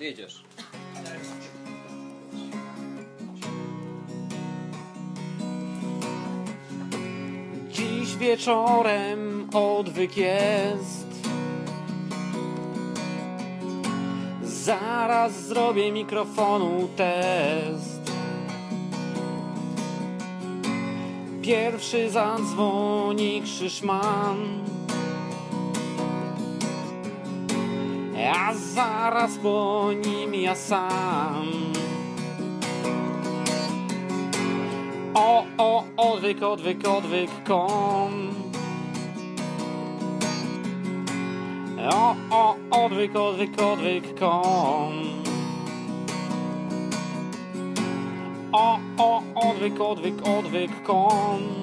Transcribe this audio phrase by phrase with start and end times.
[0.00, 0.42] jedziesz.
[7.70, 11.08] Dziś wieczorem odwyk jest.
[14.42, 18.12] Zaraz zrobię mikrofonu test.
[21.42, 24.67] Pierwszy zadzwoni Krzyszman.
[28.26, 31.46] A zaraz po nim ja sam.
[35.14, 38.34] O, o, odwyk, odwyk, odwyk, kom.
[41.78, 45.22] O, o, odwyk, odwyk, odwyk, kom.
[48.52, 51.57] O, o, odwyk, odwyk, odwyk, kom.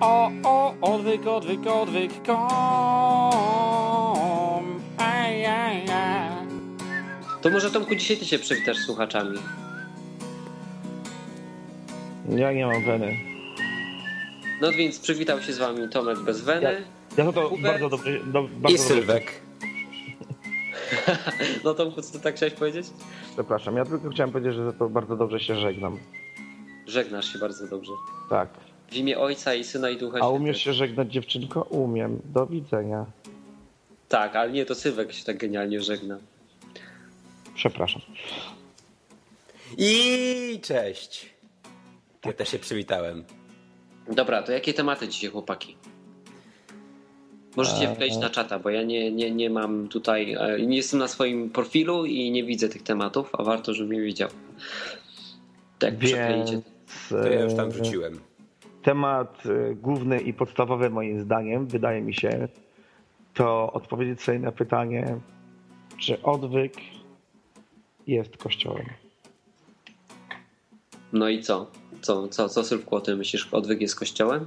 [0.00, 2.40] O, o, odwyk, odwyk, odwyk, kom.
[4.98, 6.30] Aj, aj, aj.
[7.42, 9.38] To może Tomku dzisiaj ty się przywitasz z słuchaczami.
[12.28, 13.16] Ja nie mam weny.
[14.60, 16.84] No więc przywitał się z wami Tomek bez weny.
[17.16, 17.72] Ja to, to Hubert?
[17.72, 18.20] bardzo dobrze.
[18.24, 19.32] Do, bardzo I Sylwek.
[21.64, 22.86] No Tomku, co ty tak chciałeś powiedzieć?
[23.34, 25.98] Przepraszam, ja tylko chciałem powiedzieć, że za to bardzo dobrze się żegnam.
[26.86, 27.92] Żegnasz się bardzo dobrze.
[28.30, 28.48] Tak.
[28.90, 31.62] W imię Ojca i Syna i Ducha A umiesz się żegnać, dziewczynko?
[31.62, 32.20] Umiem.
[32.24, 33.06] Do widzenia.
[34.08, 36.18] Tak, ale nie, to Sylwek się tak genialnie żegna.
[37.54, 38.02] Przepraszam.
[39.78, 41.30] I cześć.
[42.24, 43.24] Ja też się przywitałem.
[44.12, 45.76] Dobra, to jakie tematy dzisiaj, chłopaki?
[47.56, 47.96] Możecie Eee.
[47.96, 51.50] wejść na czata, bo ja nie, nie, nie mam tutaj, e, nie jestem na swoim
[51.50, 54.28] profilu i nie widzę tych tematów, a warto, żebym je widział.
[55.78, 56.52] Tak, przekleicie.
[56.52, 56.64] Więc
[57.08, 58.20] To ja już tam wrzuciłem.
[58.82, 62.48] Temat e, główny i podstawowy moim zdaniem, wydaje mi się,
[63.34, 65.18] to odpowiedzieć sobie na pytanie,
[65.98, 66.74] czy odwyk
[68.06, 68.86] jest kościołem.
[71.12, 71.70] No i co?
[72.02, 73.48] Co, co, co Sylwku o tym myślisz?
[73.52, 74.46] Odwyk jest kościołem?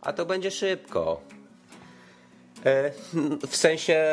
[0.00, 1.20] A to będzie szybko.
[2.64, 2.92] E,
[3.48, 4.04] w sensie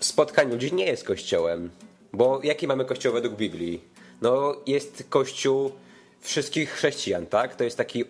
[0.00, 1.70] spotkań ludzi nie jest kościołem.
[2.12, 3.80] Bo jaki mamy kościół według Biblii?
[4.22, 5.72] No jest kościół
[6.20, 7.56] wszystkich chrześcijan, tak?
[7.56, 8.04] To jest taki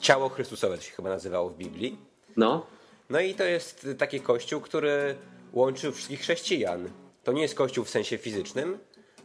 [0.00, 1.98] ciało Chrystusowe, to się chyba nazywało w Biblii.
[2.36, 2.66] No,
[3.10, 5.14] No i to jest taki kościół, który
[5.52, 6.90] łączy wszystkich chrześcijan.
[7.24, 8.78] To nie jest kościół w sensie fizycznym,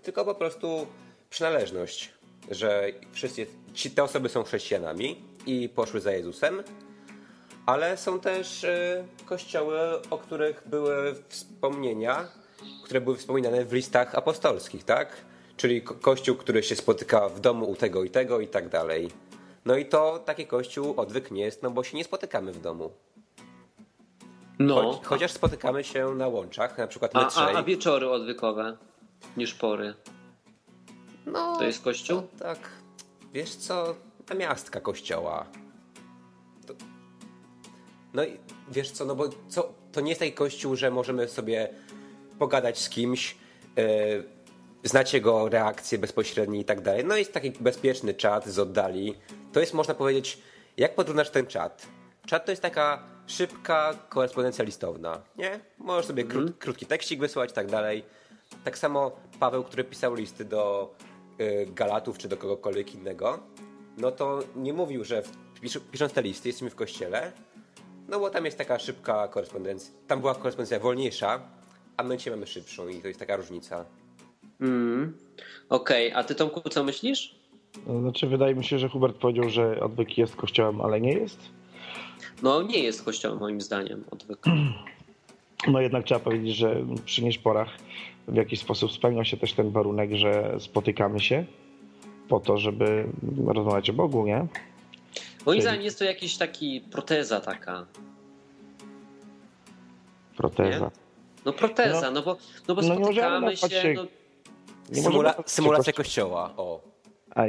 [0.03, 0.87] tylko po prostu
[1.29, 2.13] przynależność,
[2.51, 6.63] że wszyscy ci, te osoby są chrześcijanami i poszły za Jezusem,
[7.65, 12.27] ale są też y, kościoły, o których były wspomnienia,
[12.83, 15.09] które były wspominane w listach apostolskich, tak?
[15.57, 19.09] Czyli ko- kościół, który się spotyka w domu u tego i tego i tak dalej.
[19.65, 22.91] No i to taki kościół odwyk nie jest, no bo się nie spotykamy w domu.
[24.59, 24.75] no.
[24.93, 27.55] Choć, chociaż spotykamy się na łączach, na przykład my A, a, trzej.
[27.55, 28.77] a wieczory odwykowe
[29.37, 29.93] niż pory.
[31.25, 32.21] no, To jest kościół?
[32.21, 32.59] to tak,
[33.33, 33.95] wiesz co,
[34.29, 35.45] namiastka kościoła.
[36.67, 36.73] To...
[38.13, 38.37] No i
[38.71, 41.69] wiesz co, no bo co, to nie jest taki kościół, że możemy sobie
[42.39, 43.37] pogadać z kimś,
[43.75, 43.83] yy,
[44.83, 47.05] znać jego reakcje bezpośrednie i tak dalej.
[47.05, 49.15] No jest taki bezpieczny czat z oddali.
[49.53, 50.37] To jest, można powiedzieć,
[50.77, 51.87] jak podróżnasz ten czat?
[52.25, 55.59] Czat to jest taka szybka korespondencja listowna, nie?
[55.77, 58.03] Możesz sobie krót, krótki tekstik wysłać i tak dalej.
[58.63, 60.93] Tak samo Paweł, który pisał listy do
[61.39, 63.39] y, Galatów czy do kogokolwiek innego,
[63.97, 65.23] no to nie mówił, że
[65.91, 67.31] pisząc te listy jesteśmy w kościele,
[68.07, 69.93] no bo tam jest taka szybka korespondencja.
[70.07, 71.41] Tam była korespondencja wolniejsza,
[71.97, 73.85] a my dzisiaj mamy szybszą i to jest taka różnica.
[74.61, 75.17] Mm.
[75.69, 77.42] Okej, a ty Tomku co myślisz?
[78.01, 81.39] Znaczy, wydaje mi się, że Hubert powiedział, że odwyk jest kościołem, ale nie jest.
[82.43, 84.39] No nie jest kościołem moim zdaniem odwyk.
[85.67, 87.69] No jednak trzeba powiedzieć, że przy nieszporach
[88.27, 91.45] w jakiś sposób spełnia się też ten warunek, że spotykamy się
[92.29, 93.07] po to, żeby
[93.47, 94.37] rozmawiać o Bogu, nie?
[94.37, 94.47] Moim
[95.45, 97.85] Czyli- zdaniem jest to jakiś taki proteza taka.
[100.37, 100.91] Proteza.
[101.45, 102.37] No proteza, no, bo,
[102.67, 104.05] no bo no nie możemy spotykamy się, się- no,
[104.89, 106.81] Nie Symula- symulacja kości- kościoła, o.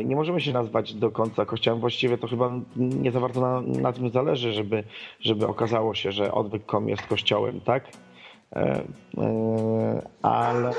[0.05, 1.81] Nie możemy się nazwać do końca kościołem.
[1.81, 4.85] Właściwie to chyba nie za bardzo na, na tym zależy, żeby,
[5.21, 7.85] żeby okazało się, że odwyk.com jest kościołem, tak?
[8.53, 8.83] E,
[9.19, 10.73] e, ale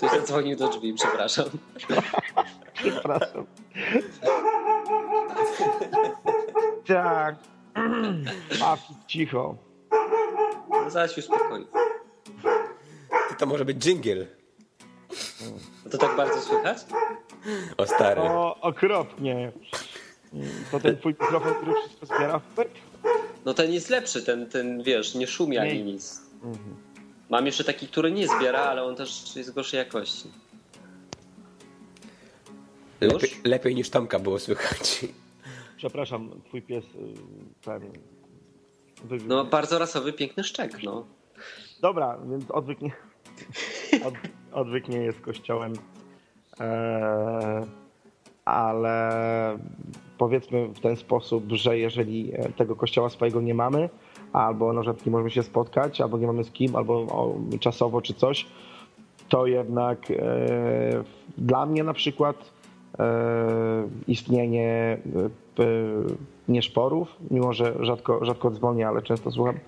[0.00, 1.44] tu zadzwonił do drzwi, przepraszam.
[2.74, 3.46] przepraszam.
[6.86, 7.36] tak.
[8.60, 9.54] Mafii, cicho.
[10.70, 11.66] No, zaraz się uspokoi.
[13.28, 14.26] Ty, to może być dżingiel.
[15.84, 16.78] No to tak bardzo słychać?
[17.76, 18.20] O stary.
[18.20, 19.52] O, okropnie.
[20.70, 22.40] To ten twój mikrofon, który wszystko zbiera.
[22.48, 22.70] Hubert?
[23.44, 26.20] No ten jest lepszy, ten, ten wiesz, nie szumi ani nic.
[26.42, 26.76] Mhm.
[27.30, 30.28] Mam jeszcze taki, który nie zbiera, ale on też jest gorszej jakości.
[33.00, 35.06] Lepiej, lepiej niż Tomka było słychać.
[35.76, 36.88] Przepraszam, twój pies y,
[37.64, 37.82] ten.
[39.26, 41.06] No bardzo rasowy, piękny szczek, no.
[41.80, 42.92] Dobra, więc odwyk nie,
[44.04, 44.14] od,
[44.54, 45.72] odwyk nie jest kościołem.
[46.60, 47.64] Eee,
[48.44, 49.58] ale
[50.18, 53.88] powiedzmy w ten sposób, że jeżeli e, tego kościoła swojego nie mamy,
[54.32, 57.06] albo na przykład nie możemy się spotkać, albo nie mamy z kim, albo
[57.60, 58.46] czasowo czy coś,
[59.28, 60.14] to jednak e,
[61.38, 62.36] dla mnie na przykład
[62.98, 64.98] e, istnienie
[65.58, 65.64] e,
[66.48, 69.58] nieszporów, mimo że rzadko, rzadko dzwonię, ale często słucham,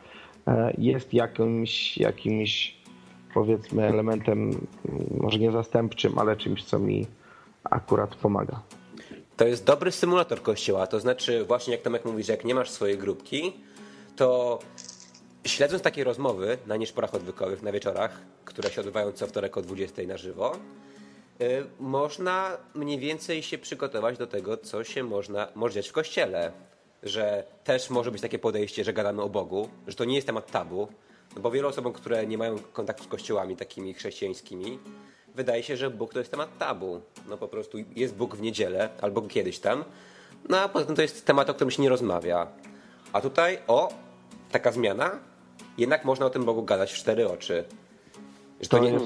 [0.46, 2.76] e, jest jakimś, jakimś
[3.36, 4.60] powiedzmy elementem, m,
[5.20, 7.06] może nie zastępczym, ale czymś, co mi
[7.64, 8.60] akurat pomaga.
[9.36, 10.86] To jest dobry symulator kościoła.
[10.86, 13.52] To znaczy, właśnie jak Tomek mówi, że jak nie masz swojej grupki,
[14.16, 14.58] to
[15.44, 20.02] śledząc takie rozmowy na nieszporach odwykowych, na wieczorach, które się odbywają co wtorek o 20
[20.06, 20.56] na żywo,
[21.40, 26.52] y, można mniej więcej się przygotować do tego, co się można, może dziać w kościele.
[27.02, 30.50] Że też może być takie podejście, że gadamy o Bogu, że to nie jest temat
[30.50, 30.88] tabu,
[31.40, 34.78] bo wielu osobom, które nie mają kontaktu z kościołami takimi chrześcijańskimi,
[35.34, 37.00] wydaje się, że Bóg to jest temat tabu.
[37.28, 39.84] No po prostu jest Bóg w niedzielę, albo kiedyś tam.
[40.48, 42.46] No a poza tym to jest temat, o którym się nie rozmawia.
[43.12, 43.88] A tutaj, o,
[44.52, 45.10] taka zmiana,
[45.78, 47.64] jednak można o tym Bogu gadać w cztery oczy.
[48.60, 49.04] Że to To nie, jest,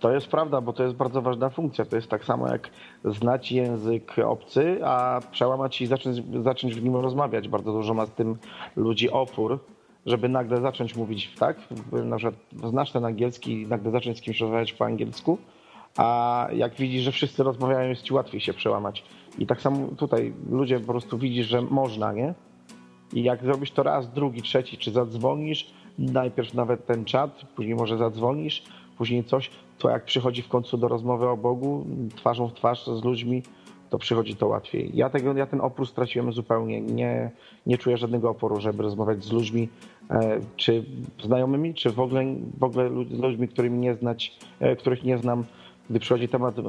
[0.00, 1.84] to jest prawda, bo to jest bardzo ważna funkcja.
[1.84, 2.70] To jest tak samo jak
[3.04, 7.48] znać język obcy, a przełamać i zacząć, zacząć w nim rozmawiać.
[7.48, 8.36] Bardzo dużo ma z tym
[8.76, 9.58] ludzi opór,
[10.06, 11.56] żeby nagle zacząć mówić tak.
[12.04, 12.34] Na przykład
[12.70, 15.38] znasz ten angielski i nagle zacząć z kimś rozmawiać po angielsku,
[15.96, 19.04] a jak widzisz, że wszyscy rozmawiają, jest ci łatwiej się przełamać.
[19.38, 22.34] I tak samo tutaj ludzie po prostu widzisz, że można, nie?
[23.12, 27.98] I jak zrobisz to raz, drugi, trzeci, czy zadzwonisz, najpierw nawet ten czat, później może
[27.98, 28.62] zadzwonisz,
[28.98, 31.86] później coś, to jak przychodzi w końcu do rozmowy o Bogu,
[32.16, 33.42] twarzą w twarz z ludźmi,
[33.90, 34.90] to przychodzi to łatwiej.
[34.94, 36.80] Ja, tego, ja ten opór straciłem zupełnie.
[36.80, 37.30] Nie,
[37.66, 39.68] nie czuję żadnego oporu, żeby rozmawiać z ludźmi,
[40.10, 40.84] e, czy
[41.24, 45.44] znajomymi, czy w ogóle, w ogóle z ludźmi, którymi nie znać, e, których nie znam.
[45.90, 46.62] Gdy przychodzi temat e,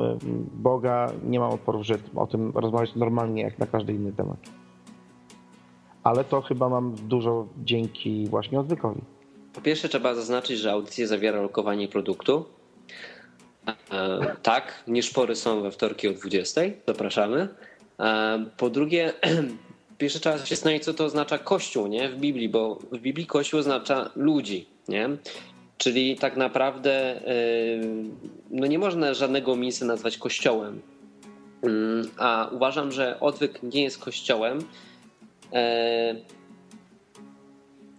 [0.54, 4.38] Boga, nie mam oporu, żeby o tym rozmawiać normalnie, jak na każdy inny temat.
[6.04, 9.02] Ale to chyba mam dużo dzięki właśnie odwykowi.
[9.54, 12.46] Po pierwsze trzeba zaznaczyć, że audycja zawiera lokowanie produktu.
[13.68, 16.62] E, tak, nieszpory są we wtorki o 20.
[16.88, 17.48] Zapraszamy.
[18.00, 19.14] E, po drugie,
[19.98, 22.10] pierwsze trzeba się zastanowić, co to oznacza kościół nie?
[22.10, 24.66] w Biblii, bo w Biblii kościół oznacza ludzi.
[24.88, 25.10] Nie?
[25.78, 27.34] Czyli tak naprawdę e,
[28.50, 30.82] no nie można żadnego miejsca nazwać kościołem.
[31.64, 34.60] Mm, A uważam, że odwyk nie jest kościołem.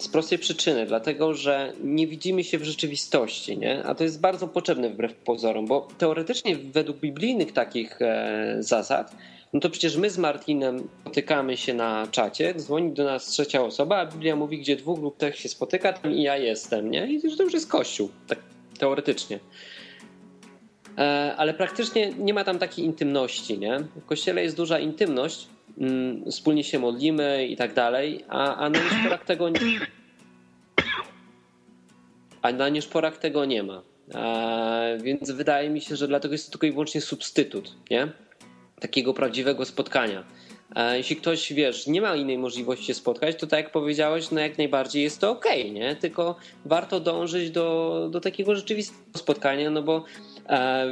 [0.03, 3.85] Z prostej przyczyny, dlatego że nie widzimy się w rzeczywistości, nie?
[3.85, 9.17] a to jest bardzo potrzebne wbrew pozorom, bo teoretycznie według biblijnych takich e, zasad,
[9.53, 13.97] no to przecież my z Martinem spotykamy się na czacie, dzwoni do nas trzecia osoba,
[13.97, 17.13] a Biblia mówi, gdzie dwóch lub trzech się spotyka, tam i ja jestem, nie?
[17.13, 18.39] I to już jest kościół, tak
[18.79, 19.39] teoretycznie.
[20.99, 23.79] E, ale praktycznie nie ma tam takiej intymności, nie?
[23.97, 25.49] W kościele jest duża intymność,
[26.31, 29.59] wspólnie się modlimy i tak dalej, a, a na nieszporach tego nie,
[32.43, 33.83] a na nieszporach tego nie ma.
[35.03, 38.13] Więc wydaje mi się, że dlatego jest to tylko i wyłącznie substytut, nie?
[38.81, 40.25] Takiego prawdziwego spotkania.
[40.93, 44.59] Jeśli ktoś, wiesz, nie ma innej możliwości się spotkać, to tak jak powiedziałeś, no jak
[44.59, 45.97] najbardziej jest to okej, nie?
[45.97, 50.05] Tylko warto dążyć do, do takiego rzeczywistego spotkania, no bo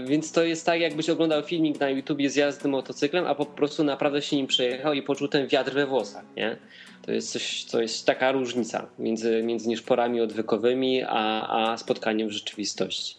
[0.07, 3.85] więc to jest tak, jakbyś oglądał filmik na YouTubie z jazdy motocyklem, a po prostu
[3.85, 6.57] naprawdę się nim przejechał i poczuł ten wiatr we włosach, nie?
[7.03, 12.33] To jest coś, to jest taka różnica między, między nieszporami odwykowymi, a, a spotkaniem w
[12.33, 13.17] rzeczywistości.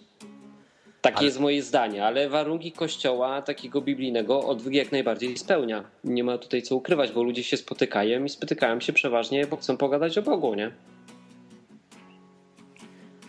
[1.02, 5.84] Takie Ale- jest moje zdanie, ale warunki kościoła takiego biblijnego odwyk jak najbardziej spełnia.
[6.04, 9.78] Nie ma tutaj co ukrywać, bo ludzie się spotykają i spotykają się przeważnie, bo chcą
[9.78, 10.72] pogadać o Bogu, nie?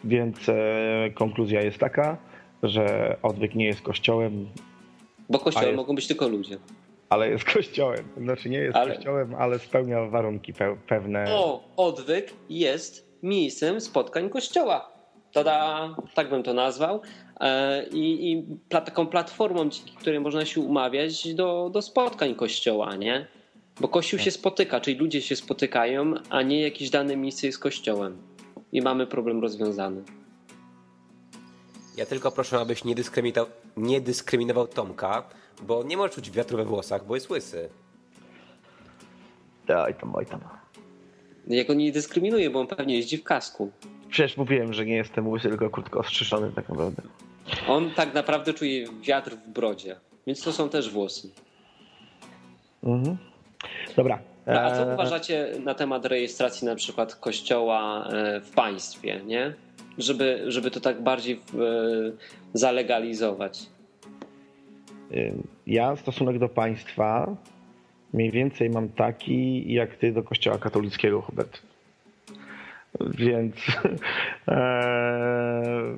[0.04, 0.54] Więc e,
[1.14, 2.16] konkluzja jest taka,
[2.62, 4.48] że odwyk nie jest kościołem,
[5.28, 6.56] Bo kościołem jest- mogą być tylko ludzie.
[7.08, 8.04] ale jest kościołem.
[8.16, 11.24] Znaczy nie jest Ale- kościołem, ale spełnia warunki pe- pewne.
[11.34, 14.92] O, odwyk jest miejscem spotkań kościoła.
[15.32, 17.00] Tada, tak bym to nazwał.
[17.40, 22.96] E, I, i pla, taką platformą, dzięki której można się umawiać do, do spotkań kościoła,
[22.96, 23.26] nie?
[23.80, 28.16] Bo kościół się spotyka, czyli ludzie się spotykają, a nie jakieś dane miejsce jest kościołem.
[28.72, 30.02] I mamy problem rozwiązany.
[31.96, 35.22] Ja tylko proszę, abyś nie dyskryminował, nie dyskryminował Tomka,
[35.62, 37.68] bo nie może czuć wiatru we włosach, bo jest łysy.
[39.66, 40.40] Daj tam, oj tam.
[41.46, 43.70] Ja go nie dyskryminuję, bo on pewnie jeździ w kasku.
[44.08, 47.02] Przecież mówiłem, że nie jestem łysy, tylko krótko ostrzyżony tak naprawdę.
[47.68, 49.96] On tak naprawdę czuje wiatr w brodzie,
[50.26, 51.30] więc to są też włosy.
[52.82, 53.16] Mhm.
[53.96, 54.18] Dobra.
[54.46, 59.54] No, a co Eee, uważacie na temat rejestracji na przykład kościoła e, w państwie, nie?
[59.98, 61.38] Żeby, żeby to tak bardziej e,
[62.54, 63.66] zalegalizować.
[65.66, 67.36] Ja stosunek do państwa
[68.12, 71.62] mniej więcej mam taki, jak ty do kościoła katolickiego, Hubert.
[73.00, 73.54] Więc
[74.46, 75.96] eee,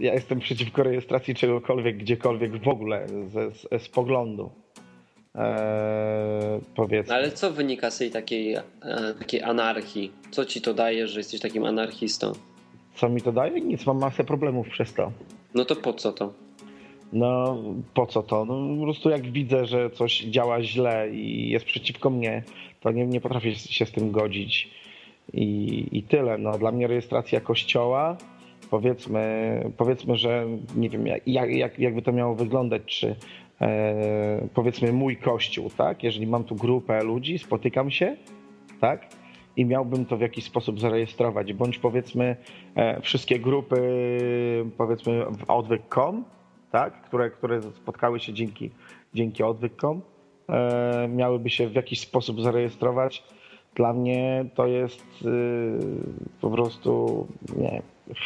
[0.06, 4.50] ja jestem przeciwko rejestracji czegokolwiek, gdziekolwiek w ogóle ze, z, z poglądu.
[5.34, 7.14] Eee, powiedzmy.
[7.14, 8.62] Ale co wynika z tej takiej, e,
[9.18, 10.12] takiej anarchii?
[10.30, 12.32] Co ci to daje, że jesteś takim anarchistą?
[12.98, 13.60] Co mi to daje?
[13.60, 15.12] Nic, mam masę problemów przez to.
[15.54, 16.32] No to po co to?
[17.12, 17.58] No
[17.94, 18.44] po co to?
[18.44, 22.42] No, po prostu jak widzę, że coś działa źle i jest przeciwko mnie,
[22.80, 24.70] to nie, nie potrafię się z tym godzić.
[25.32, 26.38] I, I tyle.
[26.38, 28.16] No, dla mnie rejestracja kościoła,
[28.70, 33.16] powiedzmy, powiedzmy że nie wiem, jak, jak, jakby to miało wyglądać, czy
[33.60, 36.02] e, powiedzmy mój kościół, tak?
[36.02, 38.16] Jeżeli mam tu grupę ludzi, spotykam się,
[38.80, 39.17] tak?
[39.58, 42.36] I miałbym to w jakiś sposób zarejestrować, bądź powiedzmy
[42.74, 43.80] e, wszystkie grupy,
[44.76, 46.24] powiedzmy w odwyk.com,
[46.72, 47.02] tak?
[47.02, 48.70] które, które spotkały się dzięki,
[49.14, 50.00] dzięki odwyk.com,
[50.48, 53.24] e, miałyby się w jakiś sposób zarejestrować.
[53.74, 55.78] Dla mnie to jest y,
[56.40, 57.82] po prostu nie,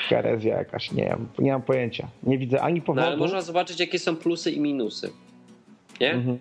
[0.09, 2.09] herezja jakaś, nie, mam- nie mam pojęcia.
[2.23, 3.07] Nie widzę ani No powodu.
[3.07, 5.11] ale można zobaczyć, jakie są plusy i minusy.
[6.01, 6.13] Nie?
[6.13, 6.39] Mhm.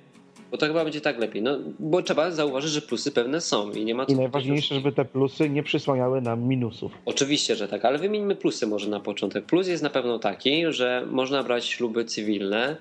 [0.52, 1.42] Bo to chyba będzie tak lepiej.
[1.42, 4.92] No, bo trzeba zauważyć, że plusy pewne są i nie ma co I najważniejsze, żeby
[4.92, 6.92] te plusy nie przysłaniały nam minusów.
[7.06, 9.46] Oczywiście, że tak, ale wymieńmy plusy może na początek.
[9.46, 12.78] Plus jest na pewno taki, że można brać śluby cywilne.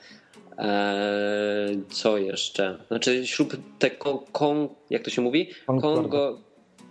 [0.59, 2.79] Eee, co jeszcze?
[2.89, 5.51] Znaczy ślub te kon, kon, jak to się mówi?
[5.67, 6.39] Kongo.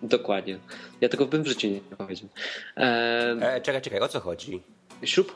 [0.03, 0.59] Dokładnie.
[1.01, 2.29] Ja tego bym w życiu nie powiedział.
[2.77, 4.61] Eee, E, czekaj, czekaj, o co chodzi?
[5.03, 5.35] ślub,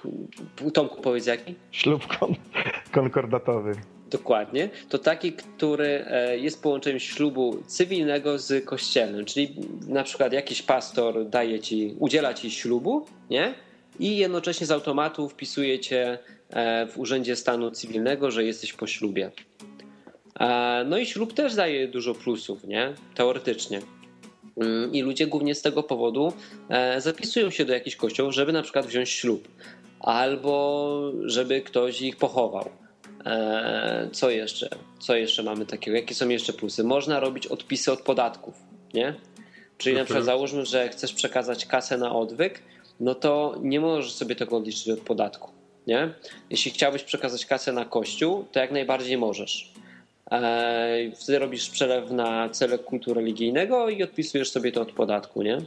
[0.73, 1.55] Tomku powiedz jaki?
[1.71, 2.35] Ślub kon-
[2.91, 3.71] konkordatowy.
[4.13, 4.69] Dokładnie.
[4.89, 9.25] To taki, który e, jest połączeniem ślubu cywilnego z kościelnym.
[9.25, 9.55] Czyli
[9.87, 13.53] na przykład jakiś pastor daje ci, udziela ci ślubu, nie?
[13.99, 16.17] I jednocześnie z automatu wpisuje cię
[16.49, 19.31] e, w urzędzie stanu cywilnego, że jesteś po ślubie.
[20.39, 22.93] E, No i ślub też daje dużo plusów, nie?
[23.15, 23.81] Teoretycznie.
[24.57, 26.33] Mm, I ludzie głównie z tego powodu
[26.97, 29.47] zapisują się do jakichś kościołów, żeby na przykład wziąć ślub.
[29.99, 32.82] Albo żeby ktoś ich pochował.
[33.25, 34.69] E, Co jeszcze?
[34.99, 35.97] Co jeszcze mamy takiego?
[35.97, 36.83] Jakie są jeszcze plusy?
[36.83, 38.53] Można robić odpisy od podatków,
[38.93, 39.15] nie?
[39.77, 42.63] Czyli na przykład załóżmy, że chcesz przekazać kasę na odwyk,
[42.99, 45.51] no to nie możesz sobie tego odliczyć od podatku,
[45.87, 46.13] nie?
[46.49, 49.71] Jeśli chciałbyś przekazać kasę na kościół, to jak najbardziej możesz.
[50.31, 55.57] E, Wtedy robisz przelew na cele kultu religijnego i odpisujesz sobie to od podatku, nie?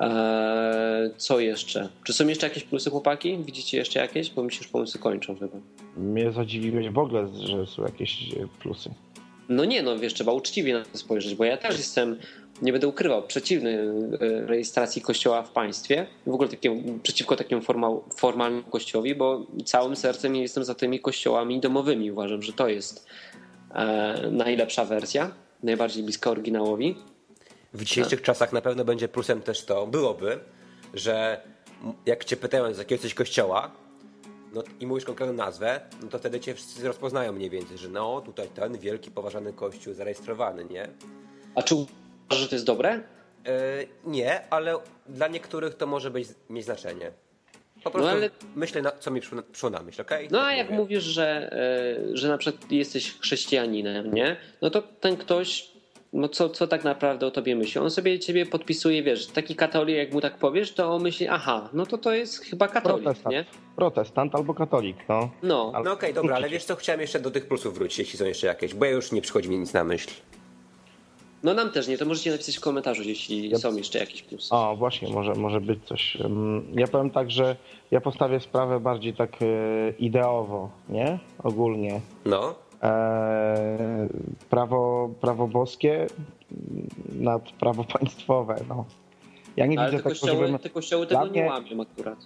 [0.00, 1.88] E, Co jeszcze?
[2.04, 3.38] Czy są jeszcze jakieś plusy, chłopaki?
[3.38, 4.30] Widzicie jeszcze jakieś?
[4.30, 5.56] Bo mi się już pomysły kończą chyba.
[5.96, 8.90] Mnie zadziwiłeś w ogóle, że są jakieś e, plusy.
[9.48, 12.18] No nie, no wiesz, trzeba uczciwie na to spojrzeć, bo ja też jestem,
[12.62, 13.70] nie będę ukrywał, przeciwny
[14.20, 19.96] e, rejestracji kościoła w państwie, w ogóle takiemu, przeciwko takiemu formal, formalnemu kościołowi, bo całym
[19.96, 22.10] sercem jestem za tymi kościołami domowymi.
[22.10, 23.06] Uważam, że to jest
[23.74, 25.30] e, najlepsza wersja,
[25.62, 26.96] najbardziej bliska oryginałowi.
[27.72, 30.38] W dzisiejszych czasach na pewno będzie plusem też to, byłoby,
[30.94, 31.40] że
[32.06, 33.70] jak cię pytają z jakiego jesteś kościoła
[34.54, 38.20] no, i mówisz konkretną nazwę, no to wtedy cię wszyscy rozpoznają mniej więcej, że no
[38.20, 40.88] tutaj ten wielki, poważany kościół zarejestrowany, nie?
[41.54, 42.90] A czy uważasz, że to jest dobre?
[42.92, 43.00] E,
[44.04, 44.74] nie, ale
[45.06, 47.10] dla niektórych to może być, mieć znaczenie.
[47.84, 50.28] Po prostu ale- myślę, na, co mi przyszło, przyszło na myśl, okej?
[50.30, 50.78] No Tak a jak mówię.
[50.78, 51.52] mówisz, że,
[52.12, 54.36] e, że na przykład jesteś chrześcijaninem, nie?
[54.62, 55.70] No to ten ktoś,
[56.12, 57.80] no co, co tak naprawdę o tobie myśli?
[57.80, 61.68] On sobie ciebie podpisuje, wiesz, taki katolik, jak mu tak powiesz, to on myśli, aha,
[61.72, 63.32] no to to jest chyba katolik, Protestant.
[63.32, 63.44] nie?
[63.76, 65.30] Protestant albo katolik, no.
[65.42, 68.18] No, Ale- No okej, dobra, ale wiesz co, chciałem jeszcze do tych plusów wrócić, jeśli
[68.18, 70.10] są jeszcze jakieś, bo ja już nie przychodzi mi nic na myśl.
[71.42, 74.54] no nam też nie, to możecie napisać w komentarzu, jeśli Ja- są jeszcze jakieś plusy.
[74.54, 76.16] O, właśnie, może, może być coś.
[76.16, 77.56] Ym, Ja powiem tak, że
[77.90, 79.46] ja postawię sprawę bardziej tak e,
[79.98, 81.18] ideowo, nie?
[81.42, 82.00] Ogólnie.
[82.24, 82.54] No,
[84.50, 86.06] prawo, prawo boskie
[87.14, 88.84] nad prawo państwowe, no.
[89.56, 90.58] Ja nie Ale widzę te kościoły, żebym...
[90.58, 92.18] te kościoły tego nie mnie- łamią akurat.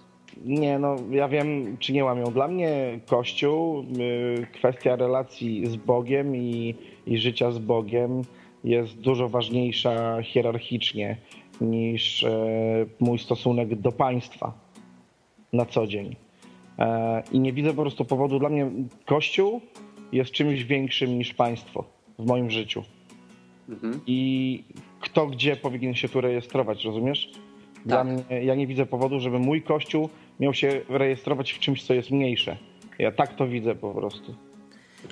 [0.44, 2.24] Nie, no ja wiem, czy nie łamią.
[2.24, 6.74] Dla mnie Kościół, y, kwestia relacji z Bogiem i,
[7.06, 8.22] i życia z Bogiem
[8.64, 11.16] jest dużo ważniejsza hierarchicznie
[11.60, 12.30] niż e,
[13.00, 14.52] mój stosunek do państwa
[15.52, 16.16] na co dzień.
[16.78, 18.38] E, I nie widzę po prostu powodu.
[18.38, 18.70] Dla mnie
[19.06, 19.60] Kościół
[20.12, 21.84] jest czymś większym niż państwo
[22.18, 22.84] w moim życiu.
[23.68, 24.00] Mhm.
[24.06, 24.64] I
[25.00, 27.30] kto gdzie powinien się tu rejestrować, rozumiesz?
[27.86, 28.06] Dla Tak.
[28.06, 30.08] mnie, ja nie widzę powodu, żeby mój kościół
[30.40, 32.56] miał się rejestrować w czymś, co jest mniejsze.
[32.98, 34.34] Ja tak to widzę po prostu.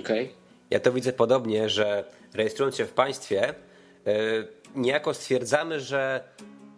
[0.00, 0.28] Okej.
[0.70, 2.04] Ja to widzę podobnie, że
[2.34, 3.54] rejestrując się w państwie,
[4.06, 4.12] yy,
[4.76, 6.24] niejako stwierdzamy, że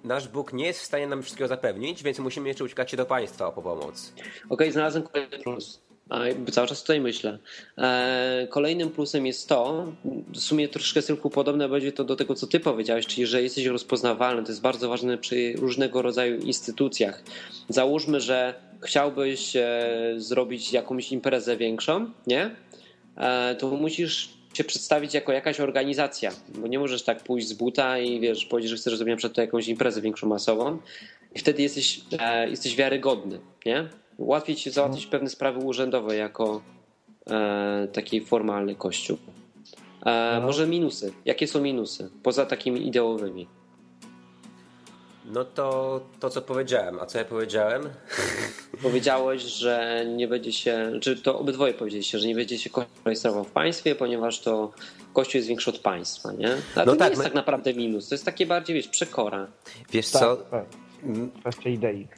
[0.05, 3.07] nasz Bóg nie jest w stanie nam wszystkiego zapewnić, więc musimy jeszcze uciekać się do
[3.07, 4.15] państwa o pomoc.
[4.51, 5.83] Okej, znalazłem kolejny plus.
[6.53, 7.39] Cały czas tutaj myślę.
[7.79, 9.93] E, kolejnym plusem jest to,
[10.35, 13.67] w sumie troszkę tylko podobne będzie to do tego, co ty powiedziałeś, czyli że jesteś
[13.67, 14.43] rozpoznawalny.
[14.43, 17.23] To jest bardzo ważne przy różnego rodzaju instytucjach.
[17.69, 22.51] Załóżmy, że chciałbyś e, zrobić jakąś imprezę większą, nie?
[23.17, 27.99] E, to musisz się przedstawić jako jakaś organizacja, bo nie możesz tak pójść z buta
[27.99, 30.79] i wiesz, powiedzieć, że chcesz zrobić na przykład jakąś imprezę większą masową
[31.35, 32.01] i wtedy jesteś,
[32.49, 34.02] jesteś wiarygodny, nie?
[34.19, 36.63] Łatwiej ci załatwić pewne sprawy urzędowe jako
[37.31, 39.19] e, taki formalny kościół.
[40.07, 41.13] E, Może minusy.
[41.25, 42.11] Jakie są minusy?
[42.23, 43.47] Poza takimi ideowymi.
[45.25, 46.99] No to to, co powiedziałem.
[47.01, 47.83] A co ja powiedziałem?
[48.83, 53.45] Powiedziałeś, że nie będzie się, czy to obydwoje powiedzieliście, że nie będzie się kościół rejestrował
[53.45, 54.73] w państwie, ponieważ to
[55.13, 56.49] kościół jest większy od państwa, nie?
[56.75, 58.09] Ale No to tak, nie jest my- tak naprawdę minus.
[58.09, 59.47] To jest takie bardziej, wiesz, przekora.
[59.91, 60.37] Wiesz Tak, co?
[60.37, 60.65] tak.
[61.41, 62.09] Kwestia idei.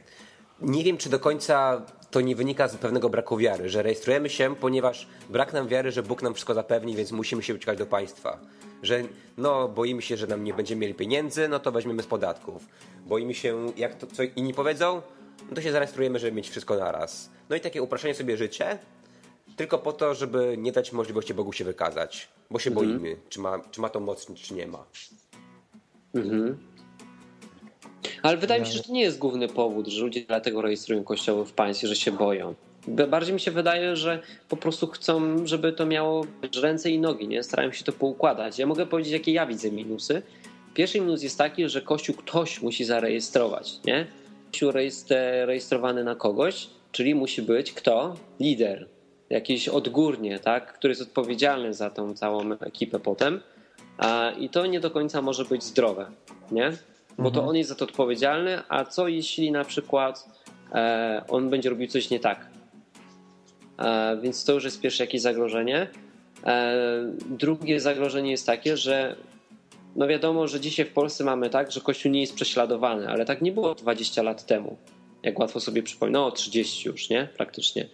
[0.64, 4.56] Nie wiem, czy do końca to nie wynika z pewnego braku wiary, że rejestrujemy się,
[4.56, 8.38] ponieważ brak nam wiary, że Bóg nam wszystko zapewni, więc musimy się uciekać do państwa.
[8.83, 9.02] Że
[9.37, 12.66] no, boimy się, że nam nie będziemy mieli pieniędzy, no to weźmiemy z podatków.
[13.06, 15.02] Boimy się, jak to co inni powiedzą,
[15.49, 17.30] no to się zarejestrujemy, żeby mieć wszystko naraz.
[17.50, 18.78] No i takie upraszczenie sobie życie,
[19.56, 23.59] tylko po to, żeby nie dać możliwości Bogu się wykazać, bo się boimy, czy ma,
[23.71, 24.85] czy ma to moc, czy nie ma.
[28.23, 31.46] Ale wydaje mi się, że to nie jest główny powód, że ludzie dlatego rejestrują kościoły
[31.46, 32.54] w państwie, że się boją.
[33.08, 36.26] Bardziej mi się wydaje, że po prostu chcą, żeby to miało
[36.62, 37.42] ręce i nogi, nie?
[37.42, 38.58] Starają się to poukładać.
[38.58, 40.23] Ja mogę powiedzieć, jakie ja widzę minusy.
[40.75, 44.06] Pierwszy minus jest taki, że kościół ktoś musi zarejestrować, nie?
[44.50, 48.17] Kościół rejestr, rejestrowany na kogoś, czyli musi być kto?
[48.40, 48.88] Lider.
[49.30, 50.73] Jakiś odgórnie, tak?
[50.73, 53.40] Który jest odpowiedzialny za tą całą ekipę potem.
[54.38, 56.06] I to nie do końca może być zdrowe,
[56.50, 56.73] nie?
[57.19, 60.29] Bo to on jest za to odpowiedzialny, a co jeśli na przykład
[60.73, 62.50] e, on będzie robił coś nie tak?
[63.79, 65.87] E, więc to już jest pierwsze jakieś zagrożenie.
[66.47, 66.75] E,
[67.31, 69.17] drugie zagrożenie jest takie, że
[69.97, 73.43] no wiadomo, że dzisiaj w Polsce mamy tak, że Kościół nie jest prześladowany, ale tak
[73.43, 74.77] nie było 20 lat temu.
[75.23, 77.29] Jak łatwo sobie przypomnieć, no 30 już, nie?
[77.37, 77.89] Praktycznie.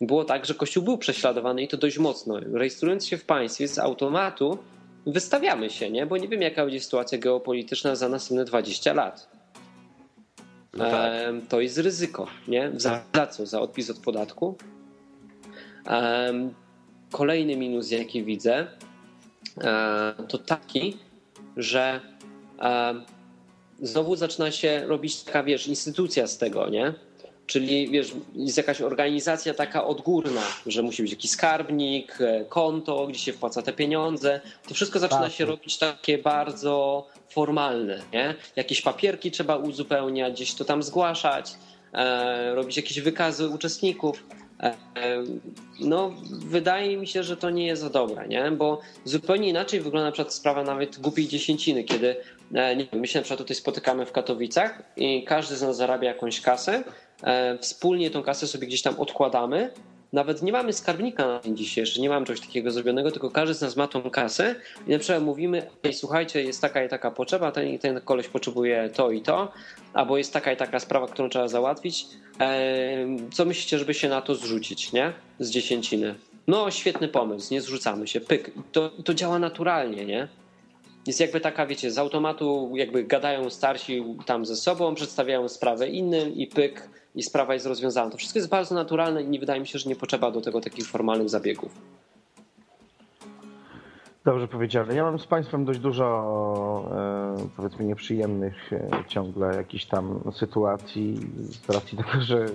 [0.00, 2.40] Było tak, że Kościół był prześladowany i to dość mocno.
[2.52, 4.58] Rejestrując się w państwie z automatu
[5.06, 6.06] wystawiamy się, nie?
[6.06, 9.30] Bo nie wiem, jaka będzie sytuacja geopolityczna za następne 20 lat.
[10.74, 11.12] No tak.
[11.12, 12.70] Em, to jest ryzyko, nie?
[12.76, 13.46] Za, za co?
[13.46, 14.56] Za odpis od podatku?
[15.86, 16.54] Em,
[17.12, 18.66] kolejny minus, jaki widzę,
[19.60, 20.96] e, to taki,
[21.56, 22.00] że
[22.58, 23.04] em,
[23.82, 26.94] znowu zaczyna się robić taka, wiesz, instytucja z tego, nie?
[27.50, 33.18] Czyli, wiesz, jest jakaś organizacja taka odgórna, że musi być jakiś skarbnik, e, konto, gdzie
[33.18, 34.40] się wpłaca te pieniądze.
[34.68, 35.32] To wszystko zaczyna Tak.
[35.32, 38.34] się robić takie bardzo formalne, nie?
[38.56, 41.52] Jakieś papierki trzeba uzupełniać, gdzieś to tam zgłaszać,
[41.92, 44.24] e, robić jakieś wykazy uczestników.
[44.62, 44.74] E, e,
[45.80, 48.50] no, wydaje mi się, że to nie jest za dobre, nie?
[48.50, 52.16] Bo zupełnie inaczej wygląda na przykład sprawa nawet głupiej dziesięciny, kiedy
[52.54, 55.76] e, nie wiem, my się na przykład tutaj spotykamy w Katowicach i każdy z nas
[55.76, 56.84] zarabia jakąś kasę,
[57.60, 59.70] wspólnie tą kasę sobie gdzieś tam odkładamy.
[60.12, 63.60] Nawet nie mamy skarbnika na dzień dzisiejszy, nie mamy czegoś takiego zrobionego, tylko każdy z
[63.60, 64.54] nas ma tą kasę
[64.86, 68.90] i na przykład mówimy, Ej, słuchajcie, jest taka i taka potrzeba, ten, ten koleś potrzebuje
[68.94, 69.52] to i to,
[69.92, 72.06] albo jest taka i taka sprawa, którą trzeba załatwić.
[72.40, 75.12] E, co myślicie, żeby się na to zrzucić, nie?
[75.38, 76.14] Z dziesięciny.
[76.46, 78.50] No, świetny pomysł, nie zrzucamy się, pyk.
[78.72, 80.28] To, to działa naturalnie, nie?
[81.06, 86.34] Jest jakby taka, wiecie, z automatu jakby gadają starsi tam ze sobą, przedstawiają sprawę innym
[86.34, 88.10] i pyk, i sprawa jest rozwiązana.
[88.10, 90.60] To wszystko jest bardzo naturalne i nie wydaje mi się, że nie potrzeba do tego
[90.60, 91.72] takich formalnych zabiegów.
[94.24, 94.94] Dobrze powiedziane.
[94.94, 96.06] Ja mam z Państwem dość dużo,
[97.38, 102.46] e, powiedzmy, nieprzyjemnych e, ciągle jakichś tam sytuacji z racji tego, że,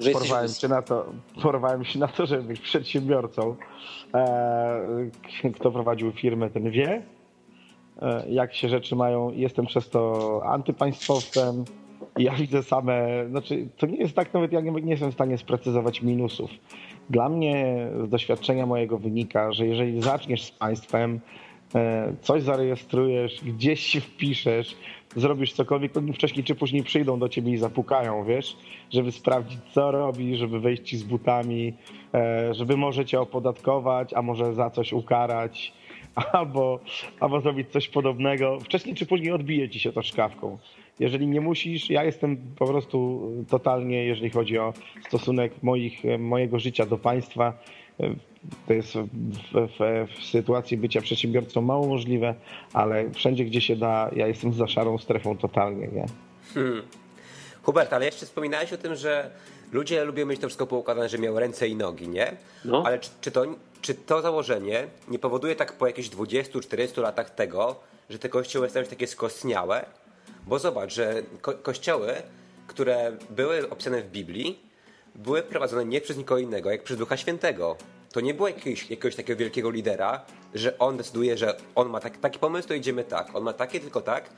[0.00, 1.12] Że porwałem, się na to,
[1.42, 3.56] porwałem się na to, żeby być przedsiębiorcą.
[4.14, 7.02] E, kto prowadził firmę, ten wie,
[8.28, 9.30] jak się rzeczy mają.
[9.30, 11.64] Jestem przez to antypaństwowcem.
[12.20, 15.14] I Ja widzę same, znaczy to nie jest tak, nawet ja nie, nie jestem w
[15.14, 16.50] stanie sprecyzować minusów.
[17.10, 21.20] Dla mnie z doświadczenia mojego wynika, że jeżeli zaczniesz z państwem,
[21.74, 24.76] e, coś zarejestrujesz, gdzieś się wpiszesz,
[25.16, 28.56] zrobisz cokolwiek, to wcześniej czy później przyjdą do ciebie i zapukają, wiesz,
[28.90, 31.74] żeby sprawdzić, co robisz, żeby wejść ci z butami,
[32.14, 35.72] e, żeby może cię opodatkować, a może za coś ukarać.
[36.32, 36.80] albo,
[37.20, 38.60] albo zrobić coś podobnego.
[38.60, 40.58] Wcześniej czy później odbije ci się to szkawką.
[41.00, 44.72] Jeżeli nie musisz, ja jestem po prostu totalnie, jeżeli chodzi o
[45.08, 47.58] stosunek moich, mojego życia do państwa,
[48.66, 49.08] to jest w,
[49.52, 52.34] w, w, sytuacji bycia przedsiębiorcą mało możliwe,
[52.72, 56.06] ale wszędzie, gdzie się da, ja jestem za szarą strefą totalnie, nie?
[56.54, 56.82] Hmm.
[57.62, 59.30] Hubert, ale jeszcze wspominałeś o tym, że
[59.72, 62.36] ludzie lubią mieć to wszystko poukładane, że miał ręce i nogi, nie?
[62.64, 62.82] No.
[62.86, 63.46] Ale czy, czy, to,
[63.80, 68.84] czy to założenie nie powoduje tak po jakichś 20-40 latach tego, że te kościoły stają
[68.84, 69.84] się takie skostniałe?
[70.46, 72.14] Bo zobacz, że ko kościoły,
[72.66, 74.58] które były opisane w Biblii,
[75.14, 77.76] były prowadzone nie przez nikogo innego, jak przez Ducha Świętego.
[78.12, 80.24] To nie było jakiegoś, jakiegoś takiego wielkiego lidera,
[80.54, 83.36] że on decyduje, że on ma tak, taki pomysł, to idziemy tak.
[83.36, 84.30] On ma takie, tylko tak.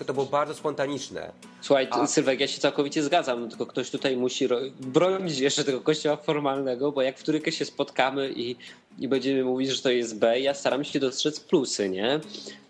[0.00, 1.32] Tylko to było bardzo spontaniczne.
[1.60, 2.06] Słuchaj, A...
[2.06, 4.48] Sylwek, ja się całkowicie zgadzam, tylko ktoś tutaj musi
[4.80, 8.56] bronić jeszcze tego kościoła formalnego, bo jak w których się spotkamy i,
[8.98, 12.20] i będziemy mówić, że to jest B, ja staram się dostrzec plusy, nie?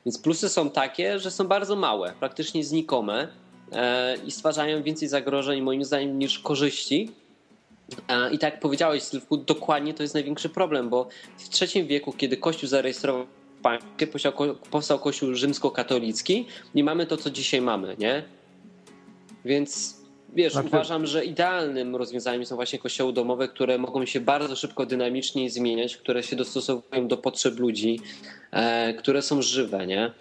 [0.07, 3.29] Więc plusy są takie, że są bardzo małe, praktycznie znikome
[3.73, 7.13] e, i stwarzają więcej zagrożeń moim zdaniem niż korzyści.
[8.33, 12.37] I tak jak powiedziałeś, Sylwku, dokładnie to jest największy problem, bo w III wieku, kiedy
[12.37, 13.27] Kościół zarejestrował
[13.63, 14.07] państwie,
[14.71, 18.23] powstał Kościół rzymskokatolicki i mamy to, co dzisiaj mamy, nie?
[19.45, 20.01] Więc
[20.35, 20.69] wiesz, znaczy...
[20.69, 25.97] uważam, że idealnym rozwiązaniem są właśnie kościoły domowe, które mogą się bardzo szybko, dynamicznie zmieniać,
[25.97, 28.01] które się dostosowują do potrzeb ludzi,
[28.51, 30.13] e, które są żywe, nie?